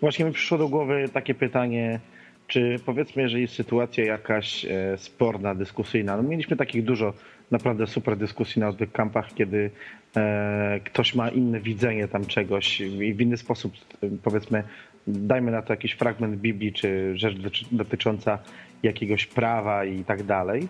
[0.00, 2.00] Właśnie mi przyszło do głowy takie pytanie,
[2.46, 7.12] czy powiedzmy, jeżeli jest sytuacja jakaś e, sporna, dyskusyjna, no mieliśmy takich dużo
[7.50, 9.70] naprawdę super dyskusji na odwyk kampach, kiedy
[10.16, 13.72] e, ktoś ma inne widzenie tam czegoś i w inny sposób,
[14.02, 14.62] e, powiedzmy,
[15.06, 18.38] dajmy na to jakiś fragment Biblii, czy rzecz doty- dotycząca
[18.82, 20.68] jakiegoś prawa i tak dalej.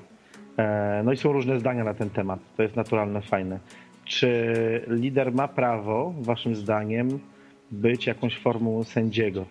[0.58, 2.40] E, no i są różne zdania na ten temat.
[2.56, 3.58] To jest naturalne, fajne.
[4.04, 4.54] Czy
[4.88, 7.18] lider ma prawo, waszym zdaniem,
[7.70, 9.46] być jakąś formą sędziego?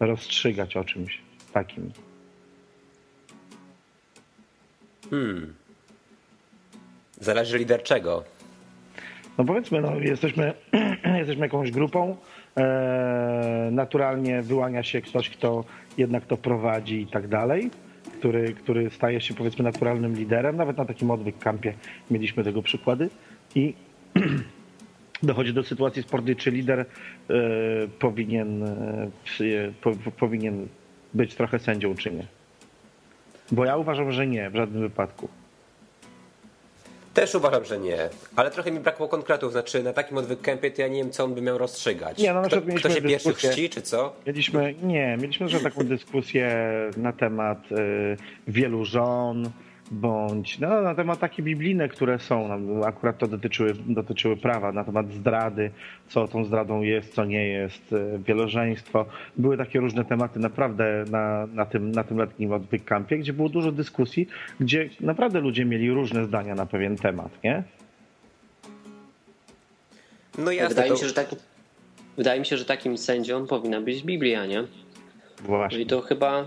[0.00, 1.20] Rozstrzygać o czymś
[1.52, 1.90] takim.
[5.10, 5.54] Hmm.
[7.20, 8.24] Zależy lider czego.
[9.38, 10.52] No powiedzmy, no, jesteśmy,
[11.18, 12.16] jesteśmy jakąś grupą.
[12.56, 15.64] E, naturalnie wyłania się ktoś, kto
[15.98, 17.70] jednak to prowadzi i tak dalej,
[18.22, 20.56] który, który staje się powiedzmy naturalnym liderem.
[20.56, 21.74] Nawet na takim odwyk kampie
[22.10, 23.10] mieliśmy tego przykłady.
[23.54, 23.74] I
[25.22, 26.84] dochodzi do sytuacji spornej, czy lider e,
[27.98, 29.10] powinien, e,
[29.80, 30.68] po, powinien
[31.14, 32.26] być trochę sędzią, czy nie.
[33.52, 35.28] Bo ja uważam, że nie, w żadnym wypadku.
[37.14, 39.52] Też uważam, że nie, ale trochę mi brakło konkretów.
[39.52, 42.18] Znaczy, na takim odwyk-kempie to ja nie wiem, co on by miał rozstrzygać.
[42.18, 44.12] Nie, no kto, kto się pierwszy chrzci, czy co?
[44.26, 46.56] Mieliśmy, nie, mieliśmy że taką dyskusję
[46.96, 48.16] na temat y,
[48.48, 49.50] wielu żon,
[49.90, 52.58] bądź no, na temat takie biblijne, które są.
[52.58, 55.70] No, akurat to dotyczyły, dotyczyły prawa, na temat zdrady,
[56.08, 59.06] co tą zdradą jest, co nie jest, y, wielożeństwo.
[59.36, 63.48] Były takie różne tematy naprawdę na, na, tym, na tym letnim odwyk kampie, gdzie było
[63.48, 64.28] dużo dyskusji,
[64.60, 67.62] gdzie naprawdę ludzie mieli różne zdania na pewien temat, nie?
[70.38, 70.94] No jasne, Wydaje to...
[70.94, 71.36] mi, się, że taki,
[72.16, 74.64] wydaje mi się, że takim sędzią powinna być Biblia, nie?
[75.42, 75.80] Właśnie.
[75.80, 76.46] I to chyba e,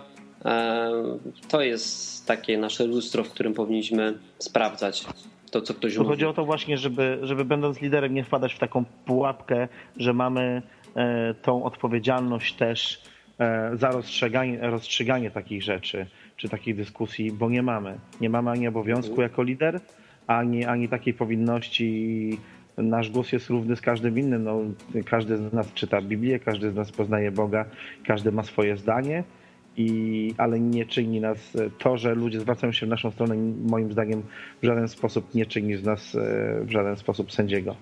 [1.50, 5.06] to jest takie nasze lustro, w którym powinniśmy sprawdzać
[5.52, 6.10] to, co ktoś Tu mówi.
[6.10, 9.68] chodzi o to właśnie, żeby, żeby będąc liderem nie wpadać w taką pułapkę,
[9.98, 10.62] że mamy
[10.96, 13.02] e, tą odpowiedzialność też
[13.40, 16.06] e, za rozstrzyganie, rozstrzyganie takich rzeczy,
[16.38, 18.00] czy takich dyskusji, bo nie mamy.
[18.22, 19.80] Nie mamy ani obowiązku jako lider,
[20.28, 22.40] ani, ani takiej powinności.
[22.78, 24.44] Nasz głos jest równy z każdym innym.
[24.44, 24.60] No,
[25.06, 27.66] każdy z nas czyta Biblię, każdy z nas poznaje Boga,
[28.08, 29.24] każdy ma swoje zdanie,
[29.78, 31.38] i, ale nie czyni nas
[31.80, 34.24] to, że ludzie zwracają się w naszą stronę, moim zdaniem
[34.62, 37.76] w żaden sposób nie czyni z nas e, w żaden sposób sędziego.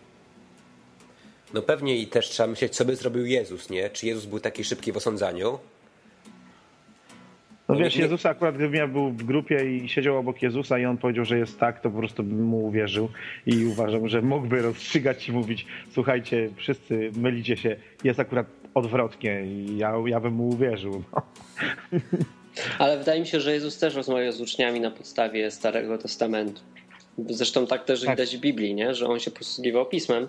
[1.54, 3.90] No pewnie i też trzeba myśleć, co by zrobił Jezus, nie?
[3.90, 5.60] Czy Jezus był taki szybki w osądzaniu?
[7.70, 10.98] No wiesz, Jezusa akurat gdybym ja był w grupie i siedział obok Jezusa i on
[10.98, 13.10] powiedział, że jest tak, to po prostu bym mu uwierzył
[13.46, 19.78] i uważam, że mógłby rozstrzygać i mówić, słuchajcie, wszyscy mylicie się, jest akurat odwrotnie i
[19.78, 21.04] ja, ja bym mu uwierzył.
[21.14, 21.22] No.
[22.80, 26.62] Ale wydaje mi się, że Jezus też rozmawiał z uczniami na podstawie Starego Testamentu.
[27.30, 28.10] Zresztą tak też tak.
[28.10, 28.96] widać w Biblii, nie?
[28.96, 30.28] że on się posługiwał pismem,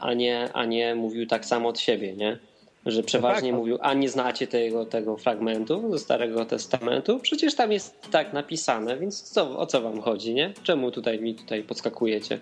[0.00, 2.12] a nie, a nie mówił tak samo od siebie.
[2.12, 2.38] Nie?
[2.86, 7.18] że przeważnie no tak, mówił, a nie znacie tego, tego fragmentu ze Starego Testamentu?
[7.18, 10.52] Przecież tam jest tak napisane, więc co, o co wam chodzi, nie?
[10.62, 12.38] Czemu tutaj mi tutaj podskakujecie?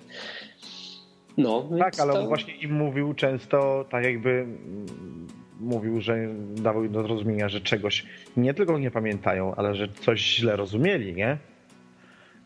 [1.39, 2.21] No, tak, ale to...
[2.21, 4.87] on właśnie im mówił często, tak jakby mm,
[5.61, 8.07] mówił, że dawał do zrozumienia, że czegoś
[8.37, 11.39] nie tylko nie pamiętają, ale że coś źle rozumieli, nie?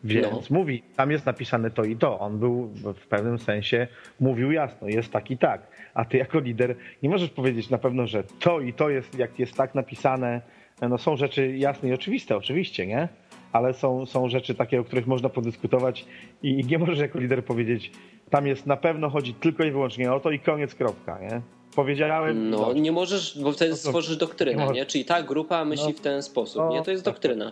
[0.03, 0.57] Więc no.
[0.57, 2.19] mówi, tam jest napisane to i to.
[2.19, 3.87] On był w pewnym sensie,
[4.19, 5.67] mówił jasno, jest tak i tak.
[5.93, 9.39] A ty jako lider nie możesz powiedzieć na pewno, że to i to jest, jak
[9.39, 10.41] jest tak napisane.
[10.81, 13.07] No są rzeczy jasne i oczywiste, oczywiście, nie?
[13.51, 16.05] Ale są, są rzeczy takie, o których można podyskutować
[16.43, 17.91] i nie możesz jako lider powiedzieć,
[18.29, 21.41] tam jest na pewno chodzi tylko i wyłącznie o to i koniec, kropka, nie?
[21.75, 22.49] Powiedziałem.
[22.49, 24.71] No, nie możesz, bo wtedy stworzysz doktrynę, nie?
[24.71, 24.85] nie?
[24.85, 26.83] Czyli ta grupa myśli no, w ten sposób, no, nie?
[26.83, 27.51] To jest doktryna.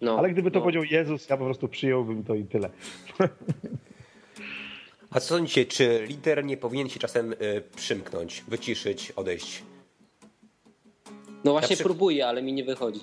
[0.00, 0.62] No, Ale gdyby to no.
[0.62, 2.70] powiedział Jezus, ja po prostu przyjąłbym to i tyle.
[5.10, 9.62] A co sądzicie, czy lider nie powinien się czasem y, przymknąć, wyciszyć, odejść?
[11.44, 11.84] No właśnie przy...
[11.84, 13.00] próbuję, ale mi nie wychodzi.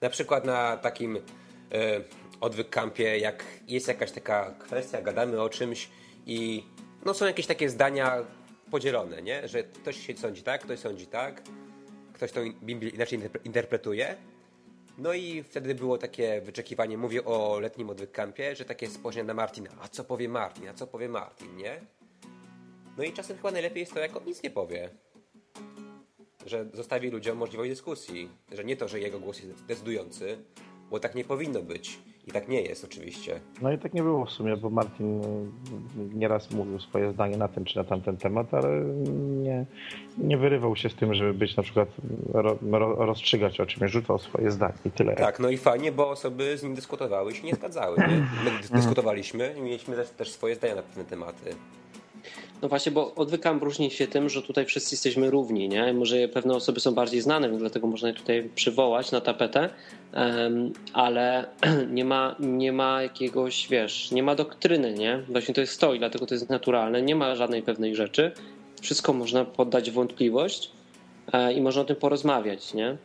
[0.00, 1.20] Na przykład na takim y,
[2.42, 5.88] odwyk kampie, jak jest jakaś taka kwestia, gadamy o czymś
[6.26, 6.64] i
[7.04, 8.24] no są jakieś takie zdania
[8.70, 9.48] podzielone, nie?
[9.48, 11.42] Że ktoś się sądzi tak, ktoś sądzi tak,
[12.12, 12.40] ktoś to
[12.94, 14.16] inaczej interpretuje
[14.98, 19.70] no i wtedy było takie wyczekiwanie, mówię o letnim odwykampie, że takie spojrzenie na Martina.
[19.80, 20.68] A co powie Martin?
[20.68, 21.80] A co powie Martin, nie?
[22.96, 24.90] No i czasem chyba najlepiej jest to, jak on nic nie powie.
[26.46, 28.28] Że zostawi ludziom możliwość dyskusji.
[28.52, 30.38] Że nie to, że jego głos jest decydujący,
[30.90, 31.98] bo tak nie powinno być.
[32.26, 33.40] I tak nie jest oczywiście.
[33.62, 35.24] No i tak nie było w sumie, bo Martin e,
[36.14, 38.84] nieraz mówił swoje zdanie na ten czy na tamten temat, ale
[39.42, 39.66] nie,
[40.18, 41.88] nie wyrywał się z tym, żeby być na przykład
[42.32, 45.16] ro, ro, rozstrzygać o czymś, rzucał swoje zdanie i tyle.
[45.16, 47.96] Tak, no i fajnie, bo osoby z nim dyskutowały i się nie zgadzały.
[47.98, 48.26] Nie?
[48.44, 51.54] My dyskutowaliśmy i mieliśmy też, też swoje zdania na pewne tematy.
[52.62, 55.92] No właśnie, bo odwykam różni się tym, że tutaj wszyscy jesteśmy równi, nie?
[55.92, 59.68] Może pewne osoby są bardziej znane, więc dlatego można je tutaj przywołać na tapetę,
[60.92, 61.46] ale
[61.90, 65.22] nie ma, nie ma jakiegoś, wiesz, nie ma doktryny, nie?
[65.28, 68.32] Właśnie to jest to i dlatego to jest naturalne, nie ma żadnej pewnej rzeczy.
[68.80, 70.70] Wszystko można poddać wątpliwość
[71.32, 72.96] e, i można o tym porozmawiać, nie?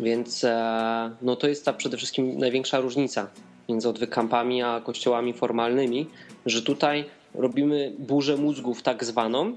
[0.00, 3.30] Więc e, no to jest ta przede wszystkim największa różnica
[3.68, 6.06] między odwykampami a kościołami formalnymi,
[6.46, 9.56] że tutaj robimy burzę mózgów tak zwaną,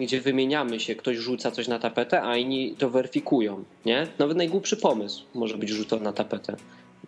[0.00, 3.64] gdzie wymieniamy się, ktoś rzuca coś na tapetę, a inni to weryfikują.
[3.84, 4.06] Nie?
[4.18, 6.56] Nawet najgłupszy pomysł może być rzucony na tapetę.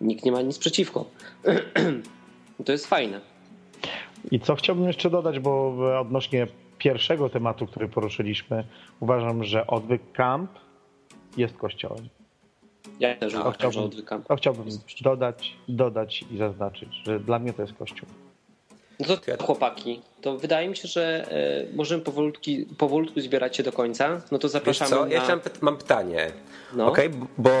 [0.01, 1.05] Nikt nie ma nic przeciwko.
[2.65, 3.21] to jest fajne.
[4.31, 6.47] I co chciałbym jeszcze dodać, bo odnośnie
[6.77, 8.63] pierwszego tematu, który poruszyliśmy,
[8.99, 10.51] uważam, że odwyk camp
[11.37, 12.09] jest kościołem.
[12.99, 14.27] Ja też uważam, że odwyk camp.
[14.27, 14.65] To chciałbym
[15.01, 18.07] dodać, dodać i zaznaczyć, że dla mnie to jest kościół.
[18.99, 22.43] No to chłopaki, to wydaje mi się, że e, możemy powolutku,
[22.77, 24.21] powolutku zbierać się do końca.
[24.31, 24.89] No to zapraszamy.
[24.89, 25.07] Wiesz co?
[25.07, 25.41] Ja na...
[25.61, 26.31] mam pytanie.
[26.73, 26.87] No.
[26.87, 27.51] Okay, bo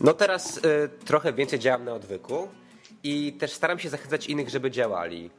[0.00, 0.60] no teraz y,
[1.04, 2.48] trochę więcej działam na odwyku
[3.02, 5.30] i też staram się zachęcać innych, żeby działali.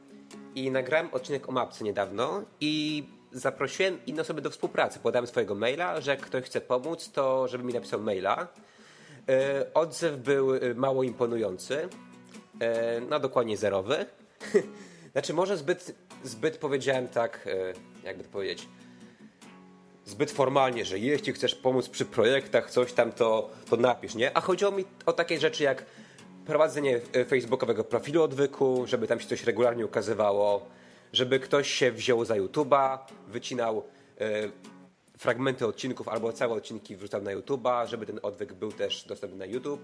[0.54, 4.98] I nagrałem odcinek o mapce niedawno i zaprosiłem inne osoby do współpracy.
[4.98, 8.48] Podałem swojego maila, że jak ktoś chce pomóc, to żeby mi napisał maila.
[9.30, 11.74] Y, odzew był mało imponujący.
[11.76, 11.88] Y,
[13.10, 14.06] no dokładnie zerowy.
[15.16, 15.94] Znaczy, może zbyt,
[16.24, 17.48] zbyt powiedziałem tak,
[18.04, 18.68] e, jakby to powiedzieć,
[20.04, 24.36] zbyt formalnie, że jeśli chcesz pomóc przy projektach, coś tam, to, to napisz, nie?
[24.36, 25.84] A chodziło mi o takie rzeczy jak
[26.46, 30.66] prowadzenie e, facebookowego profilu odwyku, żeby tam się coś regularnie ukazywało,
[31.12, 32.98] żeby ktoś się wziął za YouTube'a,
[33.28, 33.84] wycinał
[34.20, 34.48] e,
[35.18, 39.46] fragmenty odcinków albo całe odcinki wrzucał na YouTube'a, żeby ten odwyk był też dostępny na
[39.46, 39.80] YouTube.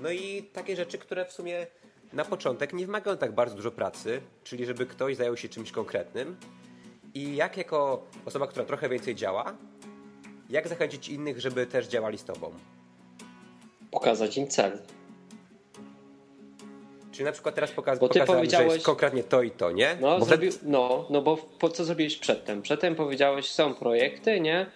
[0.00, 1.66] No i takie rzeczy, które w sumie
[2.14, 6.36] na początek nie wymagają tak bardzo dużo pracy, czyli żeby ktoś zajął się czymś konkretnym.
[7.14, 9.54] I jak jako osoba, która trochę więcej działa,
[10.50, 12.52] jak zachęcić innych, żeby też działali z tobą?
[13.90, 14.78] Pokazać im cel.
[17.12, 19.70] Czyli na przykład teraz pokaz- Bo ty pokazałem, że powiedziałeś- jest konkretnie to i to,
[19.70, 19.96] nie?
[20.00, 20.48] No, Bo zrobi...
[20.62, 22.62] no, no bo po co zrobiłeś przedtem?
[22.62, 24.66] Przedtem powiedziałeś, są projekty, nie?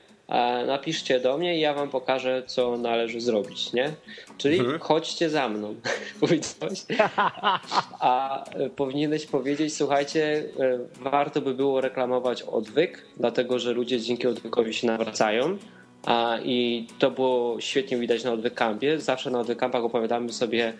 [0.67, 3.93] Napiszcie do mnie i ja wam pokażę, co należy zrobić, nie?
[4.39, 4.79] Czyli Mhm.
[4.79, 5.75] chodźcie za mną,
[6.21, 6.83] powiedziałeś.
[8.01, 14.27] A e, powinieneś powiedzieć, słuchajcie, e, warto by było reklamować odwyk, dlatego że ludzie dzięki
[14.27, 15.59] odwykowi się nawracają.
[16.07, 19.01] A, I to było świetnie widać na odwykampie.
[19.01, 20.73] Zawsze na odwykampach opowiadamy sobie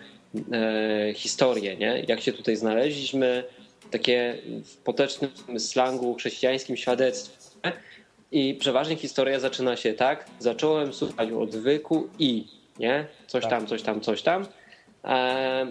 [0.51, 2.05] e, historię, nie?
[2.07, 3.43] Jak się tutaj znaleźliśmy,
[3.91, 7.59] takie w potecznym slangu chrześcijańskim świadectwo.
[7.65, 7.71] nie?
[8.31, 10.25] I przeważnie historia zaczyna się tak.
[10.39, 12.47] Zacząłem słuchać odwyku i,
[12.79, 13.07] nie?
[13.27, 14.45] Coś tam, coś tam, coś tam.
[15.05, 15.67] E,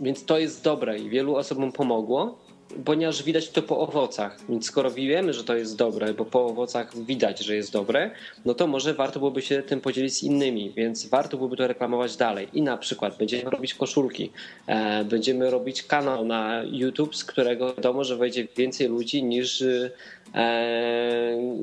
[0.00, 2.38] więc to jest dobre i wielu osobom pomogło,
[2.84, 4.36] ponieważ widać to po owocach.
[4.48, 8.10] Więc skoro wiemy, że to jest dobre, bo po owocach widać, że jest dobre,
[8.44, 12.16] no to może warto byłoby się tym podzielić z innymi, więc warto byłoby to reklamować
[12.16, 12.48] dalej.
[12.52, 14.32] I na przykład będziemy robić koszulki,
[14.66, 19.90] e, będziemy robić kanał na YouTube, z którego wiadomo, że wejdzie więcej ludzi niż e,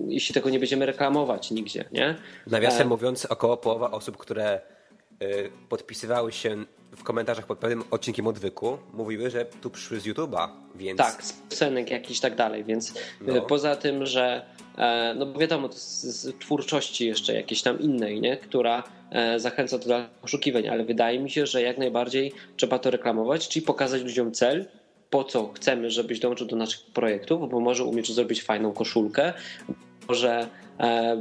[0.08, 2.16] jeśli tego nie będziemy reklamować nigdzie, nie?
[2.48, 4.62] Nawiasem E, mówiąc, około połowa osób, które
[5.70, 6.66] podpisywały się
[6.98, 11.34] w komentarzach pod pewnym odcinkiem odwyku, mówiły, że tu przyszły z YouTube'a, więc Tak, z
[11.34, 13.38] piosenek jakiś tak dalej, więc No.
[13.38, 14.46] e, poza tym, że
[14.78, 18.38] e, no bo wiadomo, to z, twórczości jeszcze jakiejś tam innej, nie?
[18.38, 23.48] która e, zachęca do poszukiwań, ale wydaje mi się, że jak najbardziej trzeba to reklamować,
[23.48, 24.66] czyli pokazać ludziom cel,
[25.10, 29.34] po co chcemy, żebyś dołączył do naszych projektów, bo może umiesz zrobić fajną koszulkę,
[30.08, 30.48] może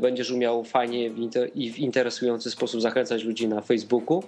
[0.01, 1.11] będziesz umiał fajnie
[1.55, 4.23] i w interesujący sposób zachęcać ludzi na Facebooku.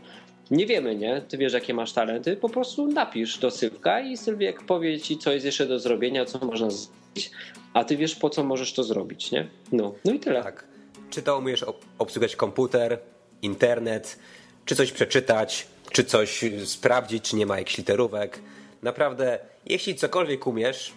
[0.50, 1.22] Nie wiemy, nie?
[1.28, 5.32] Ty wiesz, jakie masz talenty, po prostu napisz do Sylwka i Sylwiek powie ci, co
[5.32, 7.30] jest jeszcze do zrobienia, co można zrobić,
[7.74, 9.48] a ty wiesz, po co możesz to zrobić, nie?
[9.72, 10.42] No, no i tyle.
[10.42, 10.64] tak.
[11.10, 12.98] Czy to umiesz ob- obsługiwać komputer,
[13.42, 14.18] internet,
[14.64, 18.38] czy coś przeczytać, czy coś y, sprawdzić, czy nie ma jakichś literówek.
[18.82, 20.92] Naprawdę, jeśli cokolwiek umiesz,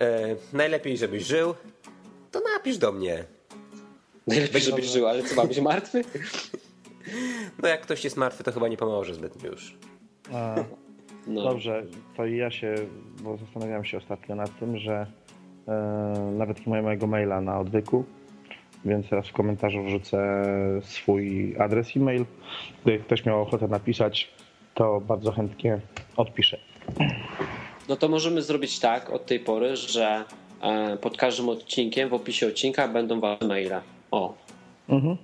[0.00, 1.54] e, najlepiej, żebyś żył,
[2.30, 3.24] to napisz do mnie.
[4.26, 6.04] Najlepiej, żebyś żył, ale co, ma być martwy?
[7.62, 9.76] No jak ktoś jest martwy, to chyba nie pomoże zbytnio już.
[10.34, 10.54] A,
[11.26, 11.42] No.
[11.42, 11.82] Dobrze,
[12.16, 12.74] to ja się,
[13.22, 15.06] bo zastanawiałem się ostatnio nad tym, że
[15.68, 15.72] e,
[16.36, 18.04] nawet nie mają mojego maila na odwyku,
[18.84, 20.44] więc teraz w komentarzu wrzucę
[20.82, 22.24] swój adres e-mail.
[22.82, 24.28] Gdyby ktoś miał ochotę napisać,
[24.74, 25.80] to bardzo chętnie
[26.16, 26.58] odpiszę.
[27.88, 30.24] No to możemy zrobić tak od tej pory, że
[30.62, 33.80] e, pod każdym odcinkiem, w opisie odcinka będą wasze maile.
[34.10, 34.34] O,
[34.88, 35.16] Mhm.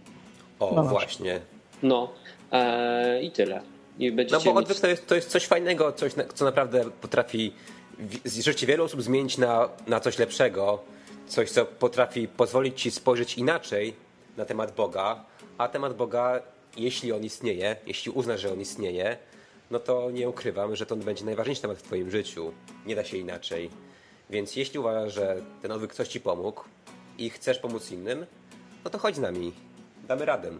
[0.61, 1.41] O, No, właśnie.
[1.83, 2.12] No
[2.53, 3.62] e, i tyle.
[3.99, 7.53] I No bo odwyk to jest, to jest coś fajnego, coś, co naprawdę potrafi
[7.99, 10.78] w- wielu osób zmienić na, na coś lepszego.
[11.26, 13.95] Coś, co potrafi pozwolić ci spojrzeć inaczej
[14.37, 15.24] na temat Boga.
[15.59, 16.41] A temat Boga,
[16.76, 19.16] jeśli on istnieje, jeśli uznasz, że on istnieje,
[19.70, 22.53] no to nie ukrywam, że to będzie najważniejszy temat w twoim życiu.
[22.87, 23.70] Nie da się inaczej.
[24.31, 26.61] Więc jeśli uważasz, że ten odwyk coś ci pomógł
[27.18, 28.26] i chcesz pomóc innym,
[28.85, 29.53] no to chodź z nami.
[30.09, 30.51] Damy radę.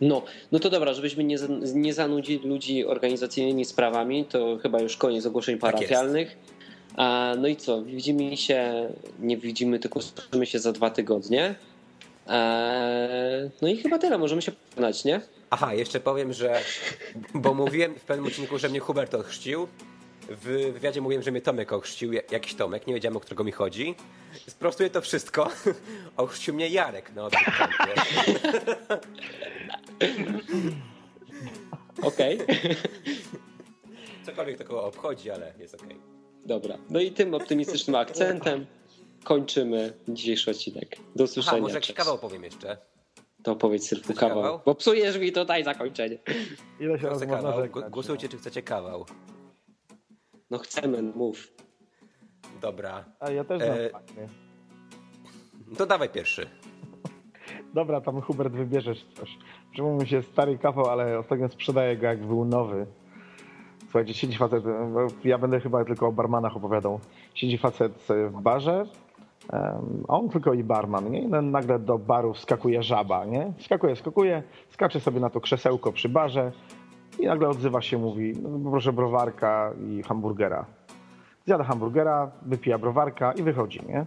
[0.00, 0.22] No,
[0.52, 1.36] no to dobra, żebyśmy nie,
[1.74, 6.36] nie zanudzili ludzi organizacyjnymi sprawami, to chyba już koniec ogłoszeń Tak parafialnych.
[6.96, 8.88] A, no i co, widzimy się,
[9.20, 11.54] nie widzimy, tylko słyszymy się za dwa tygodnie.
[12.28, 15.20] Eee, no i chyba tyle, możemy się poznać, nie?
[15.50, 16.60] Aha, jeszcze powiem, że.
[17.34, 19.68] Bo mówiłem w pewnym odcinku, że mnie Hubert ochrzcił.
[20.28, 23.52] W wywiadzie mówiłem, że mnie Tomek ochrzcił, ja- jakiś Tomek, nie wiedziałem o którego mi
[23.52, 23.94] chodzi.
[24.46, 25.50] Sprostuję to wszystko.
[26.16, 27.94] Ochrzcił mnie Jarek na odwykampie.
[32.02, 32.38] Okej,
[34.26, 35.96] Cokolwiek to kogo obchodzi, ale jest okej.
[36.46, 36.78] dobra.
[36.90, 38.66] No i tym optymistycznym akcentem
[39.24, 40.96] kończymy dzisiejszy odcinek.
[40.96, 41.62] Do Aha, usłyszenia.
[41.62, 42.76] może jakiś kawał powiem jeszcze.
[43.42, 44.60] To opowiedz Sylwku kawał, kawał?
[44.66, 46.18] bo psujesz mi tutaj zakończenie.
[46.80, 47.60] Ile się razy kawał.
[47.62, 47.70] żegnać?
[47.84, 49.06] Gu- Głosujcie, czy chcecie kawał.
[50.50, 51.52] No chcemy, mów.
[52.60, 53.04] Dobra.
[53.20, 54.28] A ja też znam E, fajny.
[55.78, 56.48] To dawaj pierwszy.
[57.74, 59.38] Dobra, tam Hubert wybierzesz coś.
[59.72, 62.86] Przypomniał mi się stary kawał, ale ostatnio sprzedaję go jak był nowy.
[63.84, 64.64] Słuchajcie, siedzi facet,
[65.24, 67.00] ja będę chyba tylko o barmanach opowiadał.
[67.34, 68.84] Siedzi facet w barze,
[70.08, 71.20] a on tylko i barman, nie?
[71.20, 73.52] I nagle do baru wskakuje żaba, nie?
[73.58, 76.52] Skakuje, skakuje, skacze sobie na to krzesełko przy barze
[77.18, 80.64] i nagle odzywa się, mówi, no, proszę browarka i hamburgera.
[81.44, 84.06] Zjada hamburgera, wypija browarka i wychodzi, nie?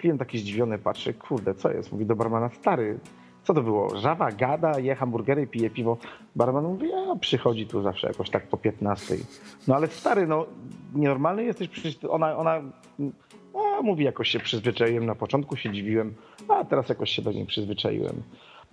[0.00, 1.92] Klient taki zdziwiony patrzy, kurde, co jest?
[1.92, 2.98] Mówi do barmana, stary,
[3.42, 3.96] co to było?
[3.96, 5.98] Żaba gada, je hamburgery, pije piwo.
[6.36, 9.16] Barman mówi, a przychodzi tu zawsze jakoś tak po 15.
[9.68, 10.46] No ale stary, no
[10.94, 12.62] nienormalny jesteś, przecież ona, ona
[13.54, 16.14] a, mówi, jakoś się przyzwyczaiłem, na początku się dziwiłem,
[16.48, 18.22] a teraz jakoś się do niej przyzwyczaiłem.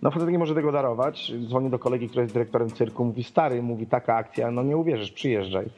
[0.02, 3.62] No facet nie może tego darować, dzwoni do kolegi, który jest dyrektorem cyrku, mówi, stary,
[3.62, 5.70] mówi, taka akcja, no nie uwierzysz, przyjeżdżaj.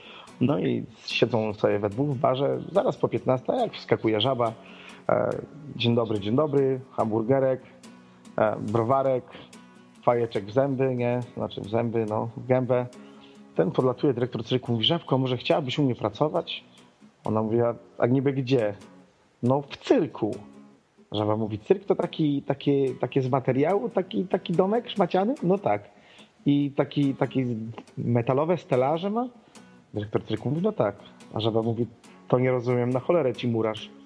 [0.42, 4.54] No i siedzą sobie we dwóch w barze, zaraz po 15, jak wskakuje żaba.
[5.10, 5.30] E,
[5.76, 7.62] dzień dobry, dzień dobry, hamburgerek,
[8.38, 9.24] e, browarek,
[10.04, 11.20] fajeczek w zęby, nie?
[11.38, 12.86] Znaczy w zęby, no, w gębę.
[13.56, 16.64] Ten podlatuje dyrektor cyrku, mówi, Żabko, może chciałabyś u mnie pracować?
[17.24, 17.58] Ona mówi,
[17.98, 18.74] a, niby gdzie?
[19.44, 20.36] No w cyrku.
[21.12, 25.36] Żaba mówi, cyrk to taki, takie, takie z materiału, taki, taki domek szmaciany?
[25.44, 25.90] No tak.
[26.46, 27.46] I taki, taki
[27.98, 29.30] metalowe stelaże ma?
[29.94, 30.96] Dyrektor cyrku mówi, no tak.
[31.34, 31.88] A żaba mówi,
[32.28, 33.99] to nie rozumiem, na cholerę ci murarz.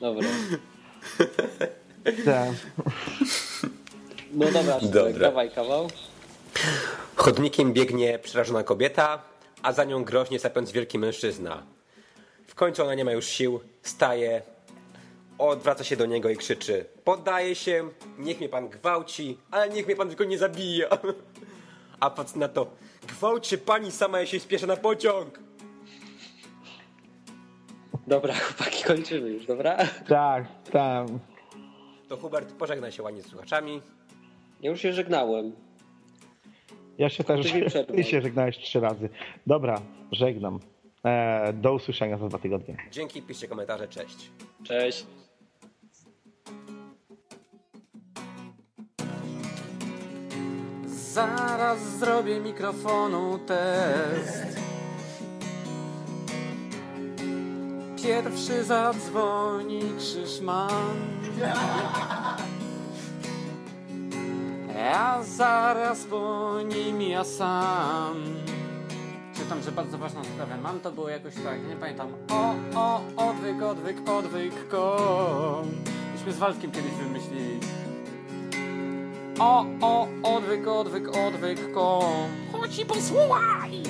[0.00, 0.28] Dobra.
[2.24, 2.50] Tak.
[4.32, 5.12] No dobra, Dobra.
[5.18, 5.88] dawaj kawał.
[7.16, 9.22] Chodnikiem biegnie przerażona kobieta,
[9.62, 11.62] a za nią groźnie sapiąc wielki mężczyzna.
[12.46, 14.42] W końcu ona nie ma już sił, staje,
[15.38, 17.88] odwraca się do niego i krzyczy: Poddaję się,
[18.18, 20.88] niech mnie pan gwałci, ale niech mnie pan tylko nie zabija.
[22.00, 22.66] A patrz na to:
[23.08, 25.38] Gwałcie pani sama, ja się spieszę na pociąg.
[28.06, 29.76] Dobra, chłopaki, kończymy już, dobra?
[30.08, 31.08] Tak, tak.
[32.08, 33.82] To Hubert pożegna się ładnie z słuchaczami.
[34.60, 35.52] Ja już się żegnałem.
[36.98, 37.52] Ja się też
[37.94, 39.08] ty się żegnałeś trzy razy.
[39.46, 39.80] Dobra,
[40.12, 40.60] żegnam.
[41.04, 42.76] E, do usłyszenia za dwa tygodnie.
[42.90, 44.30] Dzięki, piszcie komentarze, cześć.
[44.64, 45.06] Cześć.
[50.86, 54.71] Zaraz zrobię mikrofonu test.
[58.02, 60.96] Pierwszy zadzwoni Krzyszman.
[64.74, 68.14] Ja zaraz po nim ja sam.
[69.34, 72.08] Czytam, że bardzo ważną sprawę mam, to było jakoś tak, nie pamiętam.
[72.30, 75.66] O, o, odwyk, odwyk, odwyk, kom.
[76.14, 77.60] Myśmy z Waldkiem kiedyś wymyślili.
[79.38, 82.28] O, o, odwyk, odwyk, odwyk, kom.
[82.52, 83.82] Chodź i posłuchaj!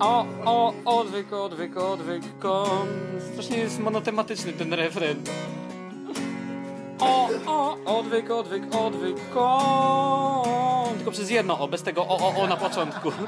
[0.00, 2.88] O, o, odwyk, odwyk, odwyk, kom.
[3.32, 5.16] Strasznie jest monotematyczny ten refren.
[7.00, 10.94] O, o, odwyk, odwyk, odwyk, kom.
[10.96, 13.12] Tylko przez jedno o, bez tego o, o, o na początku.